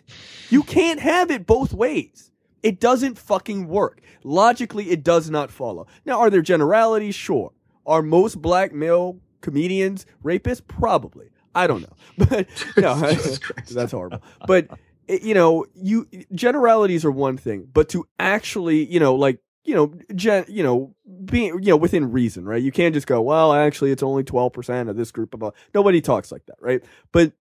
You 0.50 0.62
can't 0.62 1.00
have 1.00 1.30
it 1.32 1.46
both 1.46 1.72
ways. 1.72 2.30
It 2.62 2.78
doesn't 2.78 3.18
fucking 3.18 3.66
work. 3.66 4.00
Logically, 4.22 4.90
it 4.90 5.02
does 5.02 5.28
not 5.30 5.50
follow. 5.50 5.88
Now, 6.06 6.20
are 6.20 6.30
there 6.30 6.42
generalities? 6.42 7.16
Sure. 7.16 7.52
Are 7.84 8.00
most 8.00 8.40
black 8.40 8.72
male 8.72 9.18
comedians 9.42 10.06
rapists? 10.24 10.62
Probably. 10.66 11.30
I 11.54 11.66
don't 11.66 11.82
know. 11.82 11.96
But 12.28 12.48
no, 12.76 12.94
that's 13.70 13.92
horrible. 13.92 14.22
But 14.46 14.68
eh, 15.08 15.18
you 15.22 15.34
know, 15.34 15.66
you 15.74 16.08
generalities 16.34 17.04
are 17.04 17.10
one 17.10 17.36
thing, 17.36 17.68
but 17.72 17.88
to 17.90 18.06
actually, 18.18 18.84
you 18.84 19.00
know, 19.00 19.14
like 19.14 19.38
you 19.64 19.74
know, 19.74 19.94
gen, 20.14 20.44
you 20.48 20.62
know, 20.62 20.94
being 21.24 21.62
you 21.62 21.70
know 21.70 21.76
within 21.76 22.10
reason, 22.10 22.44
right? 22.44 22.62
You 22.62 22.72
can't 22.72 22.94
just 22.94 23.06
go, 23.06 23.20
well, 23.20 23.52
actually, 23.52 23.90
it's 23.92 24.02
only 24.02 24.24
twelve 24.24 24.52
percent 24.52 24.88
of 24.88 24.96
this 24.96 25.10
group 25.10 25.34
of. 25.34 25.54
Nobody 25.74 26.00
talks 26.00 26.32
like 26.32 26.46
that, 26.46 26.56
right? 26.60 26.82
But 27.12 27.32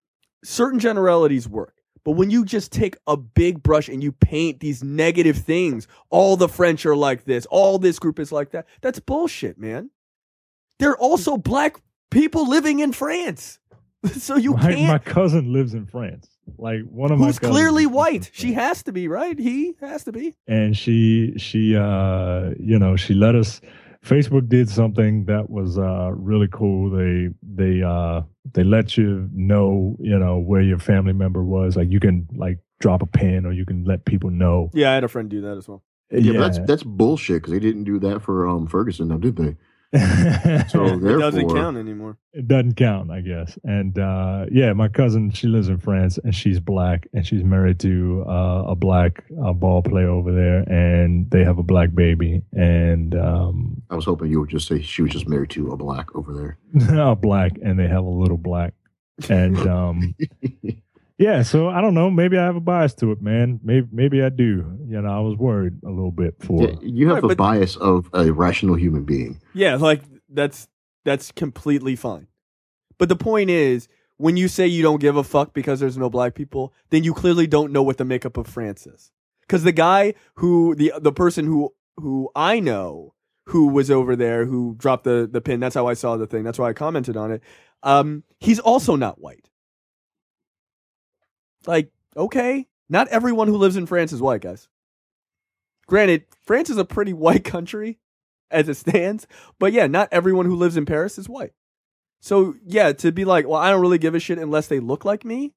certain 0.43 0.79
generalities 0.79 1.47
work. 1.47 1.75
But 2.03 2.13
when 2.13 2.31
you 2.31 2.45
just 2.45 2.71
take 2.71 2.97
a 3.05 3.15
big 3.15 3.61
brush 3.61 3.87
and 3.87 4.01
you 4.01 4.11
paint 4.11 4.59
these 4.59 4.83
negative 4.83 5.37
things, 5.37 5.87
all 6.09 6.35
the 6.35 6.49
French 6.49 6.85
are 6.85 6.95
like 6.95 7.25
this, 7.25 7.45
all 7.47 7.77
this 7.77 7.99
group 7.99 8.19
is 8.19 8.31
like 8.31 8.51
that, 8.51 8.65
that's 8.81 8.99
bullshit, 8.99 9.59
man. 9.59 9.91
They're 10.79 10.97
also 10.97 11.37
black 11.37 11.79
people 12.11 12.47
living 12.47 12.79
in 12.79 12.91
France. 12.93 13.57
So 14.17 14.35
you 14.35 14.53
my, 14.53 14.61
can't 14.73 14.87
my 14.87 14.97
cousin 14.97 15.53
lives 15.53 15.75
in 15.75 15.85
France. 15.85 16.27
Like 16.57 16.81
one 16.89 17.11
of 17.11 17.19
my 17.19 17.27
who's 17.27 17.37
clearly 17.37 17.85
white. 17.85 18.31
She 18.33 18.53
has 18.53 18.81
to 18.83 18.91
be, 18.91 19.07
right? 19.07 19.37
He 19.37 19.75
has 19.79 20.03
to 20.05 20.11
be. 20.11 20.35
and 20.47 20.75
she 20.75 21.33
she 21.37 21.75
uh 21.75 22.49
you 22.59 22.79
know 22.79 22.95
she 22.95 23.13
let 23.13 23.35
us 23.35 23.61
facebook 24.03 24.49
did 24.49 24.67
something 24.67 25.25
that 25.25 25.51
was 25.51 25.77
uh 25.77 26.09
really 26.15 26.47
cool 26.51 26.89
they 26.89 27.29
they 27.43 27.83
uh 27.83 28.23
they 28.53 28.63
let 28.63 28.97
you 28.97 29.29
know 29.33 29.95
you 29.99 30.17
know 30.17 30.39
where 30.39 30.61
your 30.61 30.79
family 30.79 31.13
member 31.13 31.43
was 31.43 31.75
like 31.77 31.91
you 31.91 31.99
can 31.99 32.27
like 32.35 32.57
drop 32.79 33.03
a 33.03 33.05
pin 33.05 33.45
or 33.45 33.51
you 33.51 33.63
can 33.65 33.85
let 33.85 34.03
people 34.05 34.31
know 34.31 34.71
Yeah, 34.73 34.89
I 34.89 34.95
had 34.95 35.03
a 35.03 35.07
friend 35.07 35.29
do 35.29 35.41
that 35.41 35.57
as 35.57 35.67
well. 35.67 35.83
Yeah, 36.09 36.33
but 36.33 36.39
that's 36.53 36.59
that's 36.67 36.83
bullshit 36.83 37.43
because 37.43 37.53
they 37.53 37.59
didn't 37.59 37.83
do 37.83 37.99
that 37.99 38.23
for 38.23 38.47
um 38.47 38.65
Ferguson, 38.65 39.09
now 39.09 39.17
did 39.17 39.35
they? 39.35 39.55
So 39.93 40.85
It 41.03 41.19
doesn't 41.19 41.49
count 41.49 41.77
anymore. 41.77 42.17
it 42.33 42.47
doesn't 42.47 42.75
count 42.75 43.11
i 43.11 43.19
guess 43.19 43.57
and 43.65 43.99
uh 43.99 44.45
yeah 44.49 44.71
my 44.71 44.87
cousin 44.87 45.31
she 45.31 45.47
lives 45.47 45.67
in 45.67 45.77
france 45.79 46.17
and 46.23 46.33
she's 46.33 46.59
black 46.61 47.07
and 47.13 47.27
she's 47.27 47.43
married 47.43 47.77
to 47.81 48.23
uh, 48.25 48.63
a 48.67 48.75
black 48.75 49.25
uh, 49.45 49.51
ball 49.51 49.81
player 49.81 50.07
over 50.09 50.31
there 50.31 50.59
and 50.69 51.29
they 51.29 51.43
have 51.43 51.57
a 51.57 51.63
black 51.63 51.93
baby 51.93 52.41
and 52.53 53.15
um 53.15 53.81
I 53.89 53.95
was 53.95 54.05
hoping 54.05 54.31
you 54.31 54.39
would 54.39 54.49
just 54.49 54.67
say 54.69 54.81
she 54.81 55.01
was 55.01 55.11
just 55.11 55.27
married 55.27 55.49
to 55.51 55.71
a 55.71 55.75
black 55.77 56.15
over 56.15 56.31
there. 56.33 56.97
are 56.99 57.15
black 57.15 57.51
and 57.61 57.77
they 57.77 57.87
have 57.89 58.05
a 58.05 58.09
little 58.09 58.37
black 58.37 58.73
and 59.29 59.57
um 59.67 60.15
yeah 61.21 61.41
so 61.43 61.69
i 61.69 61.79
don't 61.81 61.93
know 61.93 62.09
maybe 62.09 62.37
i 62.37 62.43
have 62.43 62.55
a 62.55 62.59
bias 62.59 62.93
to 62.93 63.11
it 63.11 63.21
man 63.21 63.59
maybe 63.63 63.87
maybe 63.91 64.21
i 64.23 64.29
do 64.29 64.77
you 64.87 65.01
know 65.01 65.09
i 65.09 65.19
was 65.19 65.37
worried 65.37 65.73
a 65.85 65.89
little 65.89 66.11
bit 66.11 66.35
for 66.39 66.63
Yeah, 66.67 66.75
you 66.81 67.07
have 67.07 67.15
Right, 67.15 67.21
the 67.21 67.27
but- 67.29 67.37
bias 67.37 67.75
of 67.77 68.09
a 68.13 68.31
rational 68.31 68.75
human 68.75 69.03
being. 69.05 69.39
Yeah, 69.53 69.75
like 69.75 70.01
that's 70.29 70.67
that's 71.05 71.31
completely 71.31 71.95
fine. 71.95 72.27
But 72.97 73.09
the 73.09 73.15
point 73.15 73.49
is, 73.49 73.87
when 74.17 74.37
you 74.37 74.47
say 74.47 74.67
you 74.67 74.83
don't 74.83 74.99
give 75.01 75.15
a 75.15 75.23
fuck 75.23 75.53
because 75.53 75.79
there's 75.79 75.97
no 75.97 76.09
black 76.09 76.35
people, 76.35 76.73
then 76.91 77.03
you 77.03 77.13
clearly 77.13 77.47
don't 77.47 77.71
know 77.71 77.81
what 77.83 77.97
the 77.97 78.05
makeup 78.05 78.37
of 78.37 78.45
France 78.47 78.85
is. 78.85 79.11
Because 79.41 79.63
the 79.63 79.71
guy 79.71 80.13
who 80.35 80.75
the 80.75 80.93
the 80.99 81.11
person 81.11 81.45
who 81.45 81.73
who 81.97 82.29
I 82.35 82.59
know 82.59 83.13
who 83.47 83.67
was 83.67 83.89
over 83.89 84.15
there 84.15 84.45
who 84.45 84.75
dropped 84.77 85.03
the 85.03 85.27
the 85.31 85.41
pin. 85.41 85.59
That's 85.59 85.75
how 85.75 85.87
I 85.87 85.95
saw 85.95 86.17
the 86.17 86.27
thing. 86.27 86.43
That's 86.43 86.59
why 86.59 86.69
I 86.69 86.73
commented 86.73 87.17
on 87.17 87.31
it. 87.31 87.41
Um, 87.83 88.23
he's 88.39 88.59
also 88.59 88.95
not 88.95 89.19
white. 89.19 89.49
Like, 91.65 91.91
okay, 92.15 92.67
not 92.89 93.07
everyone 93.09 93.47
who 93.47 93.57
lives 93.57 93.77
in 93.77 93.85
France 93.85 94.11
is 94.11 94.21
white, 94.21 94.41
guys. 94.41 94.67
Granted, 95.87 96.25
France 96.43 96.69
is 96.69 96.77
a 96.77 96.85
pretty 96.85 97.13
white 97.25 97.43
country 97.43 97.99
as 98.49 98.67
it 98.67 98.75
stands, 98.75 99.27
but 99.59 99.73
yeah, 99.73 99.87
not 99.87 100.09
everyone 100.11 100.45
who 100.45 100.55
lives 100.55 100.77
in 100.77 100.85
Paris 100.85 101.17
is 101.17 101.29
white. 101.29 101.53
So 102.19 102.55
yeah, 102.65 102.93
to 102.93 103.11
be 103.11 103.25
like, 103.25 103.47
well, 103.47 103.59
I 103.59 103.71
don't 103.71 103.81
really 103.81 103.97
give 103.97 104.15
a 104.15 104.19
shit 104.19 104.37
unless 104.37 104.67
they 104.67 104.79
look 104.79 105.05
like 105.05 105.25
me. 105.25 105.53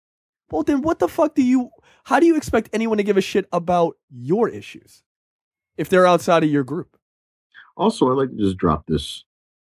Well, 0.51 0.63
then 0.63 0.83
what 0.83 0.99
the 0.99 1.09
fuck 1.09 1.35
do 1.35 1.43
you? 1.43 1.71
How 2.05 2.21
do 2.21 2.27
you 2.27 2.37
expect 2.37 2.71
anyone 2.73 2.99
to 2.99 3.03
give 3.03 3.17
a 3.17 3.23
shit 3.23 3.47
about 3.53 3.97
your 4.11 4.49
issues 4.49 5.03
if 5.77 5.89
they're 5.89 6.07
outside 6.07 6.45
of 6.45 6.51
your 6.51 6.65
group? 6.65 6.97
Also, 7.77 8.11
I'd 8.11 8.17
like 8.17 8.31
to 8.31 8.37
just 8.37 8.57
drop 8.57 8.87
this. 8.87 9.25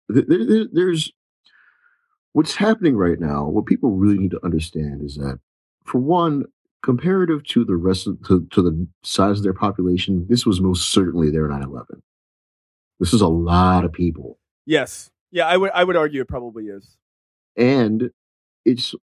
There, 0.09 0.25
there, 0.29 0.65
there's 0.71 1.13
what's 2.33 2.55
happening 2.55 2.97
right 2.97 3.19
now. 3.19 3.47
What 3.47 3.67
people 3.67 3.91
really 3.91 4.19
need 4.19 4.31
to 4.31 4.45
understand 4.45 5.03
is 5.03 5.17
that, 5.17 5.41
for 5.87 5.99
one, 5.99 6.45
comparative 6.83 7.43
to 7.45 7.65
the 7.65 7.77
rest 7.77 8.07
of 8.07 8.23
to, 8.27 8.47
to 8.53 8.63
the 8.63 8.87
size 9.03 9.39
of 9.39 9.43
their 9.45 9.53
population, 9.55 10.27
this 10.29 10.45
was 10.45 10.61
most 10.61 10.91
certainly 10.91 11.31
their 11.31 11.49
9/11. 11.49 12.01
This 13.01 13.13
is 13.13 13.21
a 13.21 13.29
lot 13.29 13.85
of 13.85 13.93
people, 13.93 14.39
Yes, 14.67 15.11
yeah, 15.31 15.47
I 15.47 15.57
would 15.57 15.71
I 15.75 15.85
would 15.85 15.97
argue 15.97 16.21
it 16.23 16.29
probably 16.29 16.67
is. 16.67 16.97
and 17.57 18.11
it's 18.65 18.95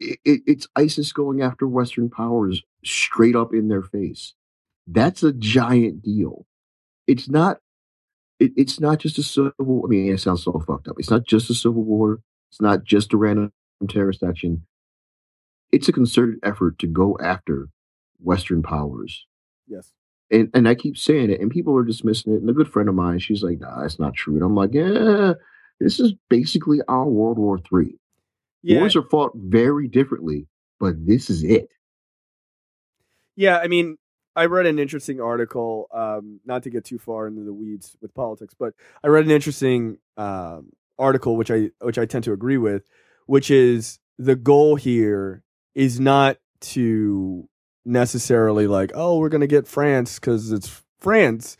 it, 0.00 0.18
it- 0.24 0.42
it's 0.46 0.66
ISIS 0.76 1.12
going 1.12 1.40
after 1.40 1.66
Western 1.66 2.10
powers 2.10 2.62
straight 2.84 3.36
up 3.36 3.54
in 3.54 3.68
their 3.68 3.82
face. 3.82 4.34
That's 4.86 5.22
a 5.22 5.32
giant 5.32 6.02
deal. 6.02 6.46
It's 7.06 7.28
not. 7.28 7.58
It, 8.40 8.52
it's 8.56 8.80
not 8.80 8.98
just 8.98 9.16
a 9.18 9.22
civil. 9.22 9.82
I 9.84 9.88
mean, 9.88 10.12
it 10.12 10.18
sounds 10.20 10.42
so 10.42 10.52
fucked 10.66 10.88
up. 10.88 10.96
It's 10.98 11.10
not 11.10 11.24
just 11.24 11.48
a 11.48 11.54
civil 11.54 11.84
war. 11.84 12.20
It's 12.50 12.60
not 12.60 12.84
just 12.84 13.12
a 13.14 13.16
random 13.16 13.52
terrorist 13.88 14.22
action. 14.22 14.66
It's 15.74 15.88
a 15.88 15.92
concerted 15.92 16.38
effort 16.44 16.78
to 16.78 16.86
go 16.86 17.18
after 17.20 17.68
Western 18.20 18.62
powers. 18.62 19.26
Yes. 19.66 19.90
And 20.30 20.48
and 20.54 20.68
I 20.68 20.76
keep 20.76 20.96
saying 20.96 21.30
it, 21.30 21.40
and 21.40 21.50
people 21.50 21.76
are 21.76 21.82
dismissing 21.82 22.32
it. 22.32 22.40
And 22.40 22.48
a 22.48 22.52
good 22.52 22.70
friend 22.70 22.88
of 22.88 22.94
mine, 22.94 23.18
she's 23.18 23.42
like, 23.42 23.58
"Nah, 23.58 23.82
that's 23.82 23.98
not 23.98 24.14
true." 24.14 24.34
And 24.34 24.42
I'm 24.42 24.54
like, 24.54 24.72
"Yeah, 24.72 25.34
this 25.80 26.00
is 26.00 26.14
basically 26.30 26.80
our 26.88 27.06
World 27.06 27.38
War 27.38 27.58
Three. 27.58 27.98
Yeah, 28.62 28.80
Wars 28.80 28.96
are 28.96 29.02
fought 29.02 29.32
very 29.34 29.88
differently, 29.88 30.46
but 30.80 30.94
this 31.04 31.28
is 31.28 31.42
it." 31.44 31.68
Yeah, 33.36 33.58
I 33.58 33.66
mean, 33.66 33.98
I 34.34 34.46
read 34.46 34.66
an 34.66 34.78
interesting 34.78 35.20
article. 35.20 35.88
Um, 35.92 36.40
not 36.44 36.62
to 36.62 36.70
get 36.70 36.84
too 36.84 36.98
far 36.98 37.26
into 37.26 37.42
the 37.42 37.52
weeds 37.52 37.96
with 38.00 38.14
politics, 38.14 38.54
but 38.58 38.74
I 39.02 39.08
read 39.08 39.24
an 39.24 39.30
interesting 39.30 39.98
um, 40.16 40.70
article, 40.98 41.36
which 41.36 41.50
I 41.50 41.70
which 41.80 41.98
I 41.98 42.06
tend 42.06 42.24
to 42.24 42.32
agree 42.32 42.58
with, 42.58 42.88
which 43.26 43.50
is 43.50 43.98
the 44.18 44.36
goal 44.36 44.76
here 44.76 45.43
is 45.74 45.98
not 46.00 46.38
to 46.60 47.48
necessarily 47.84 48.66
like, 48.66 48.92
oh, 48.94 49.18
we're 49.18 49.28
gonna 49.28 49.46
get 49.46 49.66
France 49.66 50.18
because 50.18 50.52
it's 50.52 50.82
France. 50.98 51.56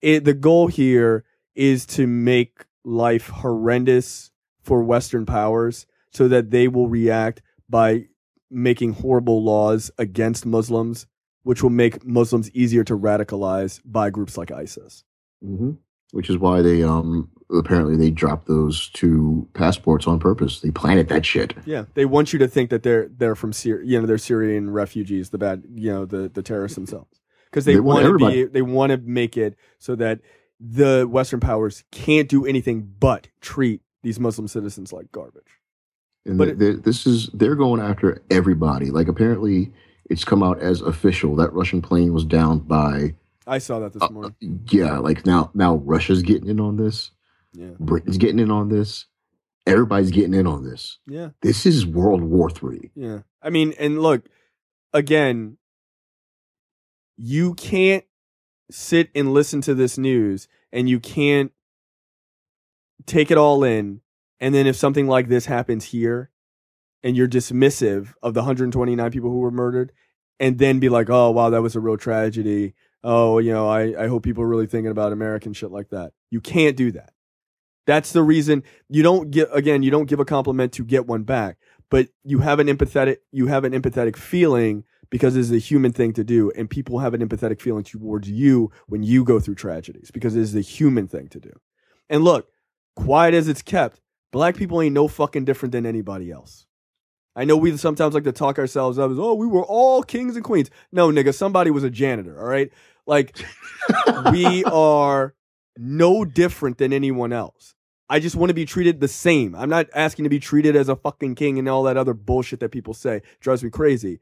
It, 0.00 0.24
the 0.24 0.34
goal 0.34 0.68
here 0.68 1.24
is 1.54 1.86
to 1.86 2.06
make 2.06 2.64
life 2.84 3.28
horrendous 3.28 4.30
for 4.62 4.82
Western 4.82 5.26
powers 5.26 5.86
so 6.10 6.28
that 6.28 6.50
they 6.50 6.68
will 6.68 6.88
react 6.88 7.42
by 7.68 8.06
making 8.50 8.92
horrible 8.94 9.42
laws 9.42 9.90
against 9.98 10.46
Muslims, 10.46 11.06
which 11.42 11.62
will 11.62 11.70
make 11.70 12.04
Muslims 12.04 12.50
easier 12.52 12.84
to 12.84 12.96
radicalize 12.96 13.80
by 13.84 14.10
groups 14.10 14.36
like 14.36 14.50
ISIS. 14.50 15.04
hmm 15.42 15.72
which 16.14 16.30
is 16.30 16.38
why 16.38 16.62
they 16.62 16.82
um 16.82 17.28
apparently 17.50 17.96
they 17.96 18.10
dropped 18.10 18.46
those 18.46 18.88
two 18.90 19.46
passports 19.54 20.06
on 20.06 20.18
purpose. 20.18 20.60
They 20.60 20.70
planted 20.70 21.08
that 21.08 21.26
shit. 21.26 21.54
Yeah, 21.66 21.84
they 21.94 22.04
want 22.04 22.32
you 22.32 22.38
to 22.38 22.48
think 22.48 22.70
that 22.70 22.82
they're 22.84 23.08
they're 23.08 23.34
from 23.34 23.52
Syria, 23.52 23.84
you 23.84 24.00
know, 24.00 24.06
they're 24.06 24.18
Syrian 24.18 24.70
refugees, 24.70 25.30
the 25.30 25.38
bad, 25.38 25.64
you 25.74 25.90
know, 25.92 26.04
the 26.06 26.28
the 26.32 26.42
terrorists 26.42 26.76
themselves, 26.76 27.20
because 27.50 27.64
they, 27.64 27.74
They 27.74 27.80
want 27.80 28.04
want 28.04 28.18
to 28.20 28.26
be, 28.30 28.44
they 28.44 28.62
want 28.62 28.90
to 28.90 28.98
make 28.98 29.36
it 29.36 29.56
so 29.78 29.94
that 29.96 30.20
the 30.60 31.06
Western 31.10 31.40
powers 31.40 31.82
can't 31.90 32.28
do 32.28 32.46
anything 32.46 32.88
but 33.00 33.28
treat 33.40 33.82
these 34.02 34.20
Muslim 34.20 34.46
citizens 34.48 34.92
like 34.92 35.10
garbage. 35.12 35.42
And 36.24 36.38
But 36.38 36.60
it- 36.60 36.84
this 36.84 37.06
is 37.06 37.28
they're 37.34 37.56
going 37.56 37.80
after 37.80 38.22
everybody. 38.30 38.90
Like 38.90 39.08
apparently 39.08 39.72
it's 40.08 40.24
come 40.24 40.42
out 40.42 40.60
as 40.60 40.80
official 40.80 41.34
that 41.36 41.52
Russian 41.52 41.82
plane 41.82 42.12
was 42.12 42.24
downed 42.24 42.68
by 42.68 43.14
I 43.46 43.58
saw 43.58 43.78
that 43.80 43.92
this 43.92 44.02
Uh, 44.02 44.08
morning. 44.10 44.34
yeah, 44.70 44.98
like 44.98 45.26
now 45.26 45.50
now 45.54 45.76
Russia's 45.76 46.22
getting 46.22 46.48
in 46.48 46.60
on 46.60 46.76
this. 46.76 47.10
Yeah, 47.52 47.70
Britain's 47.78 48.16
getting 48.18 48.38
in 48.38 48.50
on 48.50 48.68
this. 48.68 49.06
Everybody's 49.66 50.10
getting 50.10 50.34
in 50.34 50.46
on 50.46 50.64
this. 50.64 50.98
yeah, 51.06 51.30
This 51.40 51.64
is 51.66 51.86
World 51.86 52.22
War 52.22 52.50
Three. 52.50 52.90
yeah. 52.94 53.20
I 53.42 53.50
mean, 53.50 53.74
and 53.78 54.00
look, 54.02 54.26
again, 54.92 55.58
you 57.16 57.54
can't 57.54 58.04
sit 58.70 59.10
and 59.14 59.32
listen 59.32 59.60
to 59.62 59.74
this 59.74 59.96
news, 59.98 60.48
and 60.72 60.88
you 60.88 60.98
can't 61.00 61.52
take 63.06 63.30
it 63.30 63.38
all 63.38 63.62
in, 63.64 64.00
and 64.40 64.54
then 64.54 64.66
if 64.66 64.76
something 64.76 65.06
like 65.06 65.28
this 65.28 65.46
happens 65.46 65.86
here, 65.86 66.30
and 67.02 67.16
you're 67.16 67.28
dismissive 67.28 68.14
of 68.22 68.32
the 68.34 68.40
129 68.40 69.10
people 69.10 69.30
who 69.30 69.38
were 69.40 69.50
murdered, 69.50 69.92
and 70.40 70.58
then 70.58 70.80
be 70.80 70.88
like, 70.88 71.08
"Oh, 71.10 71.30
wow, 71.30 71.50
that 71.50 71.62
was 71.62 71.76
a 71.76 71.80
real 71.80 71.96
tragedy." 71.98 72.74
Oh, 73.06 73.38
you 73.38 73.52
know, 73.52 73.68
I, 73.68 74.04
I 74.04 74.08
hope 74.08 74.22
people 74.22 74.42
are 74.42 74.48
really 74.48 74.66
thinking 74.66 74.90
about 74.90 75.12
American 75.12 75.52
shit 75.52 75.70
like 75.70 75.90
that. 75.90 76.12
You 76.30 76.40
can't 76.40 76.74
do 76.74 76.90
that. 76.92 77.12
That's 77.86 78.12
the 78.12 78.22
reason 78.22 78.62
you 78.88 79.02
don't 79.02 79.30
get 79.30 79.50
again, 79.52 79.82
you 79.82 79.90
don't 79.90 80.06
give 80.06 80.20
a 80.20 80.24
compliment 80.24 80.72
to 80.72 80.84
get 80.84 81.06
one 81.06 81.22
back, 81.22 81.58
but 81.90 82.08
you 82.24 82.38
have 82.38 82.58
an 82.58 82.66
empathetic 82.66 83.18
you 83.30 83.46
have 83.46 83.64
an 83.64 83.74
empathetic 83.74 84.16
feeling 84.16 84.84
because 85.10 85.36
it's 85.36 85.50
a 85.50 85.58
human 85.58 85.92
thing 85.92 86.14
to 86.14 86.24
do 86.24 86.50
and 86.56 86.70
people 86.70 87.00
have 87.00 87.12
an 87.12 87.20
empathetic 87.20 87.60
feeling 87.60 87.84
towards 87.84 88.28
you 88.28 88.70
when 88.86 89.02
you 89.02 89.22
go 89.22 89.38
through 89.38 89.56
tragedies 89.56 90.10
because 90.10 90.34
it 90.34 90.40
is 90.40 90.54
the 90.54 90.62
human 90.62 91.06
thing 91.06 91.28
to 91.28 91.38
do. 91.38 91.52
And 92.08 92.24
look, 92.24 92.48
quiet 92.96 93.34
as 93.34 93.48
it's 93.48 93.62
kept, 93.62 94.00
black 94.32 94.56
people 94.56 94.80
ain't 94.80 94.94
no 94.94 95.08
fucking 95.08 95.44
different 95.44 95.72
than 95.72 95.84
anybody 95.84 96.30
else. 96.30 96.66
I 97.36 97.44
know 97.44 97.56
we 97.56 97.76
sometimes 97.76 98.14
like 98.14 98.24
to 98.24 98.32
talk 98.32 98.58
ourselves 98.58 98.98
up 98.98 99.10
as, 99.10 99.18
oh, 99.18 99.34
we 99.34 99.46
were 99.46 99.64
all 99.64 100.02
kings 100.02 100.36
and 100.36 100.44
queens. 100.44 100.70
No, 100.92 101.10
nigga, 101.10 101.34
somebody 101.34 101.70
was 101.70 101.82
a 101.82 101.90
janitor, 101.90 102.38
all 102.38 102.46
right? 102.46 102.70
Like, 103.06 103.44
we 104.30 104.64
are 104.64 105.34
no 105.76 106.24
different 106.24 106.78
than 106.78 106.92
anyone 106.92 107.32
else. 107.32 107.74
I 108.08 108.20
just 108.20 108.36
want 108.36 108.50
to 108.50 108.54
be 108.54 108.66
treated 108.66 109.00
the 109.00 109.08
same. 109.08 109.54
I'm 109.54 109.70
not 109.70 109.86
asking 109.94 110.24
to 110.24 110.28
be 110.28 110.38
treated 110.38 110.76
as 110.76 110.88
a 110.88 110.96
fucking 110.96 111.34
king 111.36 111.58
and 111.58 111.68
all 111.68 111.82
that 111.84 111.96
other 111.96 112.14
bullshit 112.14 112.60
that 112.60 112.70
people 112.70 112.94
say. 112.94 113.22
drives 113.40 113.64
me 113.64 113.70
crazy. 113.70 114.20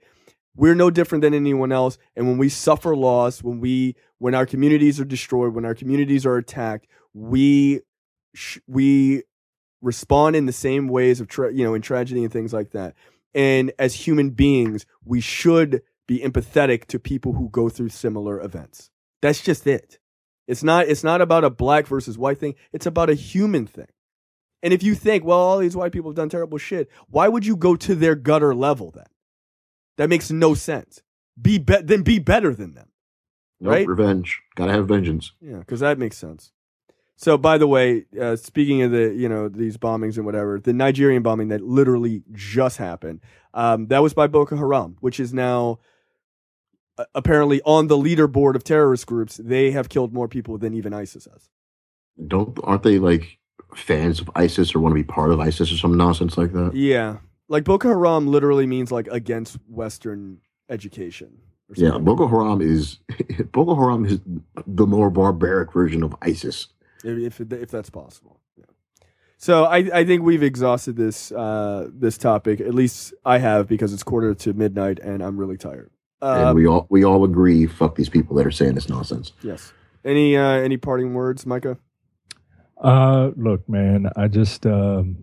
We're 0.54 0.74
no 0.74 0.90
different 0.90 1.22
than 1.22 1.34
anyone 1.34 1.72
else. 1.72 1.98
And 2.14 2.28
when 2.28 2.38
we 2.38 2.48
suffer 2.48 2.94
loss, 2.94 3.42
when 3.42 3.60
we, 3.60 3.96
when 4.18 4.34
our 4.34 4.46
communities 4.46 5.00
are 5.00 5.04
destroyed, 5.04 5.54
when 5.54 5.64
our 5.64 5.74
communities 5.74 6.26
are 6.26 6.36
attacked, 6.36 6.86
we, 7.12 7.80
sh- 8.34 8.58
we 8.66 9.24
respond 9.80 10.36
in 10.36 10.46
the 10.46 10.52
same 10.52 10.88
ways 10.88 11.20
of, 11.20 11.28
tra- 11.28 11.52
you 11.52 11.64
know, 11.64 11.74
in 11.74 11.82
tragedy 11.82 12.22
and 12.22 12.32
things 12.32 12.52
like 12.52 12.70
that. 12.70 12.94
And 13.34 13.72
as 13.78 13.94
human 13.94 14.30
beings, 14.30 14.86
we 15.04 15.20
should 15.20 15.82
be 16.06 16.20
empathetic 16.20 16.86
to 16.86 16.98
people 16.98 17.34
who 17.34 17.48
go 17.48 17.68
through 17.68 17.88
similar 17.90 18.40
events. 18.40 18.90
That's 19.20 19.42
just 19.42 19.66
it. 19.66 19.98
It's 20.48 20.62
not 20.62 20.88
it's 20.88 21.04
not 21.04 21.20
about 21.20 21.44
a 21.44 21.50
black 21.50 21.86
versus 21.86 22.18
white 22.18 22.38
thing. 22.38 22.54
It's 22.72 22.86
about 22.86 23.10
a 23.10 23.14
human 23.14 23.66
thing. 23.66 23.86
And 24.62 24.72
if 24.72 24.82
you 24.82 24.94
think, 24.94 25.24
well, 25.24 25.38
all 25.38 25.58
these 25.58 25.76
white 25.76 25.92
people 25.92 26.10
have 26.10 26.16
done 26.16 26.28
terrible 26.28 26.58
shit, 26.58 26.88
why 27.08 27.28
would 27.28 27.44
you 27.46 27.56
go 27.56 27.74
to 27.76 27.94
their 27.94 28.14
gutter 28.14 28.54
level 28.54 28.90
then? 28.92 29.06
That 29.98 30.08
makes 30.08 30.30
no 30.30 30.54
sense. 30.54 31.02
Be, 31.40 31.58
be- 31.58 31.82
then 31.82 32.02
be 32.02 32.18
better 32.18 32.54
than 32.54 32.74
them. 32.74 32.88
Nope, 33.60 33.72
Right? 33.72 33.86
revenge. 33.86 34.40
Gotta 34.54 34.72
have 34.72 34.88
vengeance. 34.88 35.32
Yeah, 35.40 35.58
because 35.58 35.80
that 35.80 35.98
makes 35.98 36.16
sense. 36.16 36.52
So, 37.16 37.38
by 37.38 37.56
the 37.58 37.68
way, 37.68 38.06
uh, 38.20 38.34
speaking 38.36 38.82
of 38.82 38.90
the 38.90 39.14
you 39.14 39.28
know 39.28 39.48
these 39.48 39.76
bombings 39.76 40.16
and 40.16 40.26
whatever, 40.26 40.58
the 40.58 40.72
Nigerian 40.72 41.22
bombing 41.22 41.48
that 41.48 41.62
literally 41.62 42.22
just 42.32 42.78
happened, 42.78 43.20
um, 43.54 43.86
that 43.88 44.02
was 44.02 44.14
by 44.14 44.26
Boko 44.26 44.56
Haram, 44.56 44.96
which 45.00 45.20
is 45.20 45.32
now 45.32 45.78
apparently 47.14 47.60
on 47.62 47.86
the 47.88 47.96
leaderboard 47.96 48.54
of 48.54 48.64
terrorist 48.64 49.06
groups. 49.06 49.36
They 49.36 49.70
have 49.70 49.88
killed 49.88 50.12
more 50.12 50.28
people 50.28 50.58
than 50.58 50.74
even 50.74 50.92
ISIS 50.92 51.26
has. 51.26 51.48
Don't 52.26 52.58
aren't 52.62 52.82
they 52.82 52.98
like 52.98 53.38
fans 53.74 54.20
of 54.20 54.30
ISIS 54.34 54.74
or 54.74 54.80
want 54.80 54.92
to 54.92 54.94
be 54.94 55.04
part 55.04 55.30
of 55.30 55.40
ISIS 55.40 55.72
or 55.72 55.76
some 55.76 55.96
nonsense 55.96 56.36
like 56.36 56.52
that? 56.52 56.74
Yeah, 56.74 57.18
like 57.48 57.64
Boko 57.64 57.88
Haram 57.88 58.26
literally 58.26 58.66
means 58.66 58.90
like 58.92 59.08
against 59.08 59.56
Western 59.68 60.38
education. 60.68 61.38
Or 61.68 61.74
Yeah. 61.76 61.98
Boko 61.98 62.26
Haram 62.26 62.60
is 62.60 62.98
Boko 63.52 63.74
Haram 63.74 64.04
is 64.04 64.20
the 64.66 64.86
more 64.86 65.10
barbaric 65.10 65.72
version 65.72 66.02
of 66.02 66.14
ISIS. 66.22 66.68
if 67.04 67.40
if, 67.40 67.52
if 67.52 67.70
that's 67.70 67.90
possible. 67.90 68.40
Yeah. 68.56 68.64
So 69.38 69.64
I, 69.64 69.78
I 69.92 70.04
think 70.04 70.22
we've 70.22 70.42
exhausted 70.42 70.96
this 70.96 71.32
uh, 71.32 71.88
this 71.92 72.18
topic. 72.18 72.60
At 72.60 72.74
least 72.74 73.14
I 73.24 73.38
have 73.38 73.68
because 73.68 73.92
it's 73.92 74.02
quarter 74.02 74.34
to 74.34 74.52
midnight 74.52 74.98
and 74.98 75.22
I'm 75.22 75.38
really 75.38 75.56
tired. 75.56 75.90
And 76.22 76.48
Um, 76.48 76.56
we 76.56 76.66
all 76.66 76.86
we 76.88 77.04
all 77.04 77.24
agree, 77.24 77.66
fuck 77.66 77.96
these 77.96 78.08
people 78.08 78.36
that 78.36 78.46
are 78.46 78.50
saying 78.52 78.74
this 78.74 78.88
nonsense. 78.88 79.32
yes. 79.42 79.72
Any 80.04 80.36
uh, 80.36 80.42
any 80.42 80.76
parting 80.76 81.14
words, 81.14 81.44
Micah? 81.46 81.76
Uh, 82.80 83.30
look, 83.36 83.68
man, 83.68 84.10
I 84.16 84.26
just 84.28 84.66
um, 84.66 85.16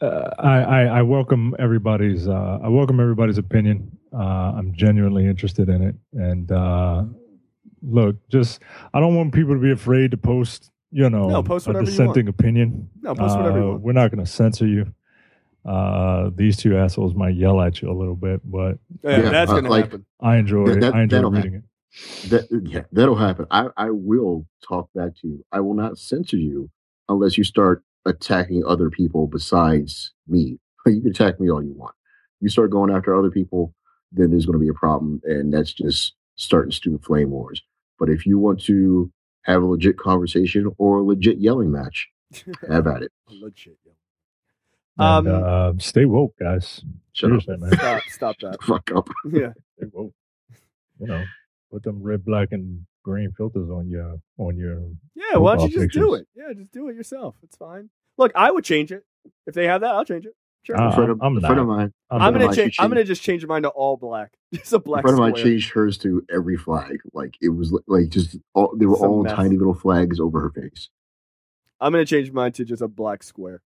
uh, 0.00 0.30
I, 0.38 0.60
I 0.62 0.82
I 0.98 1.02
welcome 1.02 1.54
everybody's 1.58 2.26
uh, 2.28 2.58
I 2.62 2.68
welcome 2.68 3.00
everybody's 3.00 3.38
opinion. 3.38 3.98
Uh, 4.12 4.52
I'm 4.56 4.72
genuinely 4.72 5.26
interested 5.26 5.68
in 5.68 5.82
it, 5.82 5.94
and 6.14 6.50
uh, 6.50 7.04
look, 7.82 8.16
just 8.28 8.60
I 8.94 9.00
don't 9.00 9.14
want 9.14 9.34
people 9.34 9.54
to 9.54 9.60
be 9.60 9.70
afraid 9.72 10.10
to 10.12 10.16
post, 10.16 10.70
you 10.90 11.08
know, 11.10 11.28
No, 11.28 11.42
post 11.42 11.66
a 11.66 11.70
whatever 11.70 11.84
you 11.84 11.90
dissenting 11.90 12.28
opinion. 12.28 12.88
No, 13.02 13.14
post 13.14 13.36
whatever 13.36 13.58
you 13.58 13.64
Uh, 13.64 13.70
want. 13.72 13.82
We're 13.82 13.92
not 13.92 14.10
going 14.10 14.24
to 14.24 14.30
censor 14.30 14.66
you. 14.66 14.92
Uh, 15.64 16.30
these 16.34 16.56
two 16.56 16.76
assholes 16.76 17.14
might 17.14 17.34
yell 17.34 17.60
at 17.60 17.82
you 17.82 17.90
a 17.90 17.92
little 17.96 18.14
bit, 18.16 18.40
but 18.44 18.78
Yeah, 19.02 19.22
Yeah, 19.22 19.30
that's 19.30 19.50
uh, 19.50 19.56
gonna 19.56 19.68
like- 19.70 19.84
happen. 19.86 20.06
I 20.20 20.36
enjoy 20.36 20.66
That- 20.68 20.76
it. 20.76 20.80
that- 20.80 20.94
I 20.94 21.02
enjoy 21.02 21.16
that'll 21.16 21.34
it. 21.36 21.62
That 22.30 22.46
yeah, 22.66 22.84
that'll 22.92 23.16
happen. 23.16 23.46
I 23.50 23.68
I 23.76 23.90
will 23.90 24.46
talk 24.66 24.88
back 24.94 25.16
to 25.20 25.28
you. 25.28 25.44
I 25.52 25.60
will 25.60 25.74
not 25.74 25.98
censor 25.98 26.36
you 26.36 26.70
unless 27.08 27.36
you 27.36 27.42
start 27.44 27.82
attacking 28.06 28.64
other 28.64 28.90
people 28.90 29.26
besides 29.26 30.12
me. 30.28 30.58
You 30.86 31.02
can 31.02 31.10
attack 31.10 31.38
me 31.40 31.50
all 31.50 31.62
you 31.62 31.74
want. 31.74 31.94
You 32.40 32.48
start 32.48 32.70
going 32.70 32.90
after 32.90 33.14
other 33.14 33.30
people, 33.30 33.74
then 34.12 34.30
there's 34.30 34.46
going 34.46 34.58
to 34.58 34.62
be 34.64 34.68
a 34.68 34.72
problem, 34.74 35.20
and 35.24 35.52
that's 35.52 35.74
just 35.74 36.14
starting 36.36 36.70
stupid 36.72 37.04
flame 37.04 37.30
wars. 37.30 37.62
But 37.98 38.08
if 38.08 38.24
you 38.24 38.38
want 38.38 38.60
to 38.62 39.12
have 39.42 39.62
a 39.62 39.66
legit 39.66 39.98
conversation 39.98 40.70
or 40.78 40.98
a 41.00 41.02
legit 41.02 41.38
yelling 41.38 41.70
match, 41.70 42.08
have 42.68 42.86
at 42.86 43.02
it. 43.02 43.12
Legit. 43.28 43.76
Yeah. 45.00 45.18
And, 45.18 45.28
Um, 45.28 45.44
uh, 45.44 45.72
stay 45.78 46.04
woke, 46.04 46.34
guys. 46.38 46.82
Shut 47.12 47.32
up. 47.32 47.42
Seriously, 47.42 47.56
man. 47.56 47.72
Stop 47.78 48.02
stop 48.08 48.36
that. 48.40 48.62
Fuck 48.62 48.90
up. 48.94 49.08
Yeah. 49.30 49.52
Stay 49.78 49.86
woke. 49.92 50.12
You 51.00 51.06
know, 51.06 51.24
put 51.72 51.82
them 51.82 52.02
red, 52.02 52.24
black, 52.24 52.48
and 52.52 52.84
green 53.02 53.32
filters 53.36 53.70
on 53.70 53.88
your 53.88 54.20
on 54.38 54.56
your. 54.56 54.80
Yeah, 55.14 55.38
why 55.38 55.56
don't 55.56 55.70
you 55.70 55.76
Profile 55.78 55.86
just 55.88 55.92
do 55.98 56.14
it? 56.14 56.28
Yeah, 56.34 56.52
just 56.54 56.72
do 56.72 56.88
it 56.88 56.94
yourself. 56.94 57.36
It's 57.42 57.56
fine. 57.56 57.90
Look, 58.18 58.32
I 58.34 58.50
would 58.50 58.64
change 58.64 58.92
it. 58.92 59.04
If 59.46 59.54
they 59.54 59.66
have 59.66 59.80
that, 59.80 59.90
I'll 59.94 60.04
change 60.04 60.26
it. 60.26 60.34
Sure. 60.62 60.78
Uh, 60.78 60.90
a 60.90 60.94
friend 60.94 61.10
of, 61.10 61.22
I'm 61.22 61.38
a 61.38 61.40
friend 61.40 61.58
of 61.58 61.66
mine. 61.66 61.92
I'm 62.10 62.20
I'm 62.20 62.32
gonna 62.34 62.54
change. 62.54 62.74
she 62.74 62.82
I'm 62.82 62.90
gonna 62.90 63.02
just 63.04 63.22
change 63.22 63.46
mine 63.46 63.62
to 63.62 63.70
all 63.70 63.96
black. 63.96 64.32
Just 64.52 64.72
a 64.72 64.76
A 64.76 64.78
black 64.78 65.02
friend 65.02 65.14
of 65.14 65.20
mine 65.20 65.34
changed 65.34 65.70
hers 65.70 65.96
to 65.98 66.22
every 66.30 66.56
flag. 66.58 66.98
Like 67.14 67.36
it 67.40 67.48
was 67.48 67.72
like 67.86 68.10
just 68.10 68.36
all 68.52 68.76
they 68.76 68.84
were 68.84 68.94
It's 68.94 69.02
all 69.02 69.22
mess. 69.22 69.32
tiny 69.32 69.56
little 69.56 69.74
flags 69.74 70.20
over 70.20 70.40
her 70.40 70.50
face. 70.50 70.90
I'm 71.80 71.92
gonna 71.92 72.04
change 72.04 72.30
mine 72.32 72.52
to 72.52 72.64
just 72.66 72.82
a 72.82 72.88
black 72.88 73.22
square. 73.22 73.62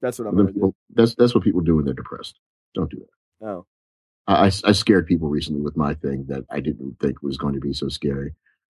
That's 0.00 0.18
what 0.18 0.28
I'm 0.28 0.36
gonna 0.36 0.48
do. 0.48 0.54
people, 0.54 0.74
that's 0.94 1.14
that's 1.14 1.34
what 1.34 1.44
people 1.44 1.60
do 1.60 1.76
when 1.76 1.84
they're 1.84 1.94
depressed. 1.94 2.38
Don't 2.74 2.90
do 2.90 2.98
that. 2.98 3.46
Oh, 3.46 3.66
I, 4.26 4.46
I, 4.46 4.46
I 4.46 4.72
scared 4.72 5.06
people 5.06 5.28
recently 5.28 5.60
with 5.60 5.76
my 5.76 5.94
thing 5.94 6.26
that 6.28 6.44
I 6.50 6.60
didn't 6.60 6.96
think 7.00 7.22
was 7.22 7.36
going 7.36 7.54
to 7.54 7.60
be 7.60 7.72
so 7.72 7.88
scary. 7.88 8.34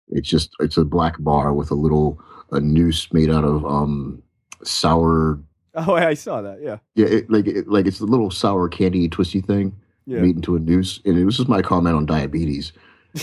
It's 0.08 0.28
just 0.28 0.50
it's 0.60 0.76
a 0.76 0.84
black 0.84 1.16
bar 1.18 1.52
with 1.52 1.70
a 1.70 1.74
little 1.74 2.20
a 2.52 2.60
noose 2.60 3.12
made 3.12 3.30
out 3.30 3.44
of 3.44 3.64
um 3.64 4.22
sour 4.62 5.40
oh, 5.74 5.94
I 5.94 6.14
saw 6.14 6.42
that. 6.42 6.60
Yeah, 6.62 6.78
yeah 6.94 7.06
it, 7.06 7.30
like 7.30 7.46
it, 7.46 7.68
like 7.68 7.86
it's 7.86 8.00
a 8.00 8.06
little 8.06 8.30
sour 8.30 8.68
candy 8.68 9.08
twisty 9.08 9.40
thing 9.40 9.76
yeah. 10.06 10.20
made 10.20 10.36
into 10.36 10.56
a 10.56 10.58
noose 10.58 11.00
and 11.04 11.18
it 11.18 11.24
was 11.24 11.36
just 11.36 11.48
my 11.48 11.62
comment 11.62 11.96
on 11.96 12.06
diabetes 12.06 12.72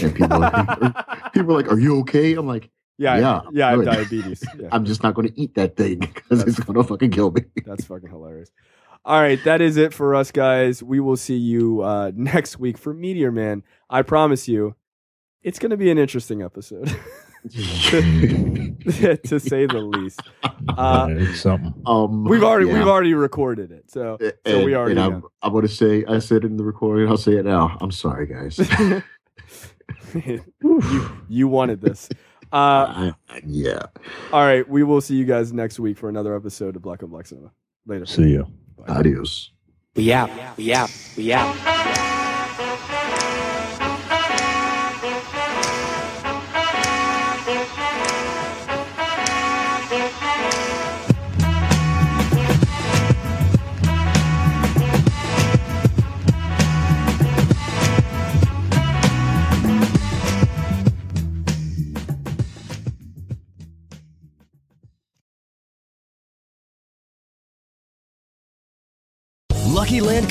and 0.01 0.15
people 0.15 0.43
are, 0.43 1.29
people 1.33 1.51
are 1.51 1.61
like 1.61 1.71
are 1.71 1.79
you 1.79 1.99
okay 1.99 2.33
I'm 2.33 2.47
like 2.47 2.69
Yeah, 2.97 3.13
I- 3.13 3.19
Yeah, 3.19 3.41
yeah, 3.53 3.67
I 3.67 3.69
have 3.71 3.79
good. 3.79 3.85
diabetes. 3.85 4.43
Yeah, 4.59 4.69
I'm 4.71 4.85
just 4.85 5.03
not 5.03 5.13
going 5.13 5.27
to 5.27 5.39
eat 5.39 5.53
that 5.55 5.75
thing 5.75 5.99
because 5.99 6.43
it's 6.43 6.59
going 6.59 6.75
to 6.75 6.83
fucking 6.83 7.11
kill 7.11 7.31
me. 7.31 7.41
that's 7.65 7.85
fucking 7.85 8.09
hilarious. 8.09 8.49
All 9.05 9.21
right, 9.21 9.41
that 9.45 9.61
is 9.61 9.77
it 9.77 9.93
for 9.93 10.15
us, 10.15 10.31
guys. 10.31 10.83
We 10.83 10.99
will 10.99 11.15
see 11.15 11.37
you 11.37 11.81
uh, 11.81 12.11
next 12.15 12.59
week 12.59 12.77
for 12.77 12.93
Meteor 12.93 13.31
Man. 13.31 13.63
I 13.89 14.01
promise 14.01 14.47
you, 14.47 14.75
it's 15.43 15.59
going 15.59 15.69
to 15.69 15.77
be 15.77 15.89
an 15.91 15.97
interesting 15.97 16.41
episode. 16.41 16.87
to 17.49 19.39
say 19.39 19.65
the 19.67 19.79
least. 19.79 20.19
Uh, 20.67 21.33
something. 21.35 21.73
Um, 21.85 22.25
we've 22.25 22.43
already 22.43 22.67
yeah. 22.67 22.73
we've 22.73 22.87
already 22.87 23.13
recorded 23.13 23.71
it, 23.71 23.89
so 23.89 24.17
so 24.19 24.31
and, 24.45 24.65
we 24.65 24.75
already 24.75 24.99
and. 24.99 25.15
I'm, 25.15 25.23
I'm 25.41 25.51
going 25.53 25.65
to 25.65 25.73
say, 25.73 26.03
I 26.05 26.19
said 26.19 26.43
it 26.43 26.47
in 26.47 26.57
the 26.57 26.65
recording. 26.65 27.07
I'll 27.07 27.15
say 27.15 27.37
it 27.37 27.45
now. 27.45 27.77
I'm 27.79 27.91
sorry, 27.91 28.27
guys. 28.27 28.59
you, 30.13 30.43
you 31.29 31.47
wanted 31.47 31.79
this. 31.79 32.09
Uh, 32.51 33.11
yeah. 33.45 33.79
all 34.31 34.41
right, 34.41 34.67
we 34.67 34.83
will 34.83 35.01
see 35.01 35.15
you 35.15 35.25
guys 35.25 35.51
next 35.51 35.79
week 35.79 35.97
for 35.97 36.09
another 36.09 36.35
episode 36.35 36.75
of 36.75 36.81
Black 36.81 37.03
on 37.03 37.09
Black 37.09 37.27
Cinema. 37.27 37.51
Later. 37.85 38.05
See 38.05 38.29
you. 38.29 38.47
Adios. 38.87 39.51
We 39.95 40.13
out. 40.13 40.29
We 40.57 40.73
out. 40.73 40.91
We 41.17 41.33
out. 41.33 42.13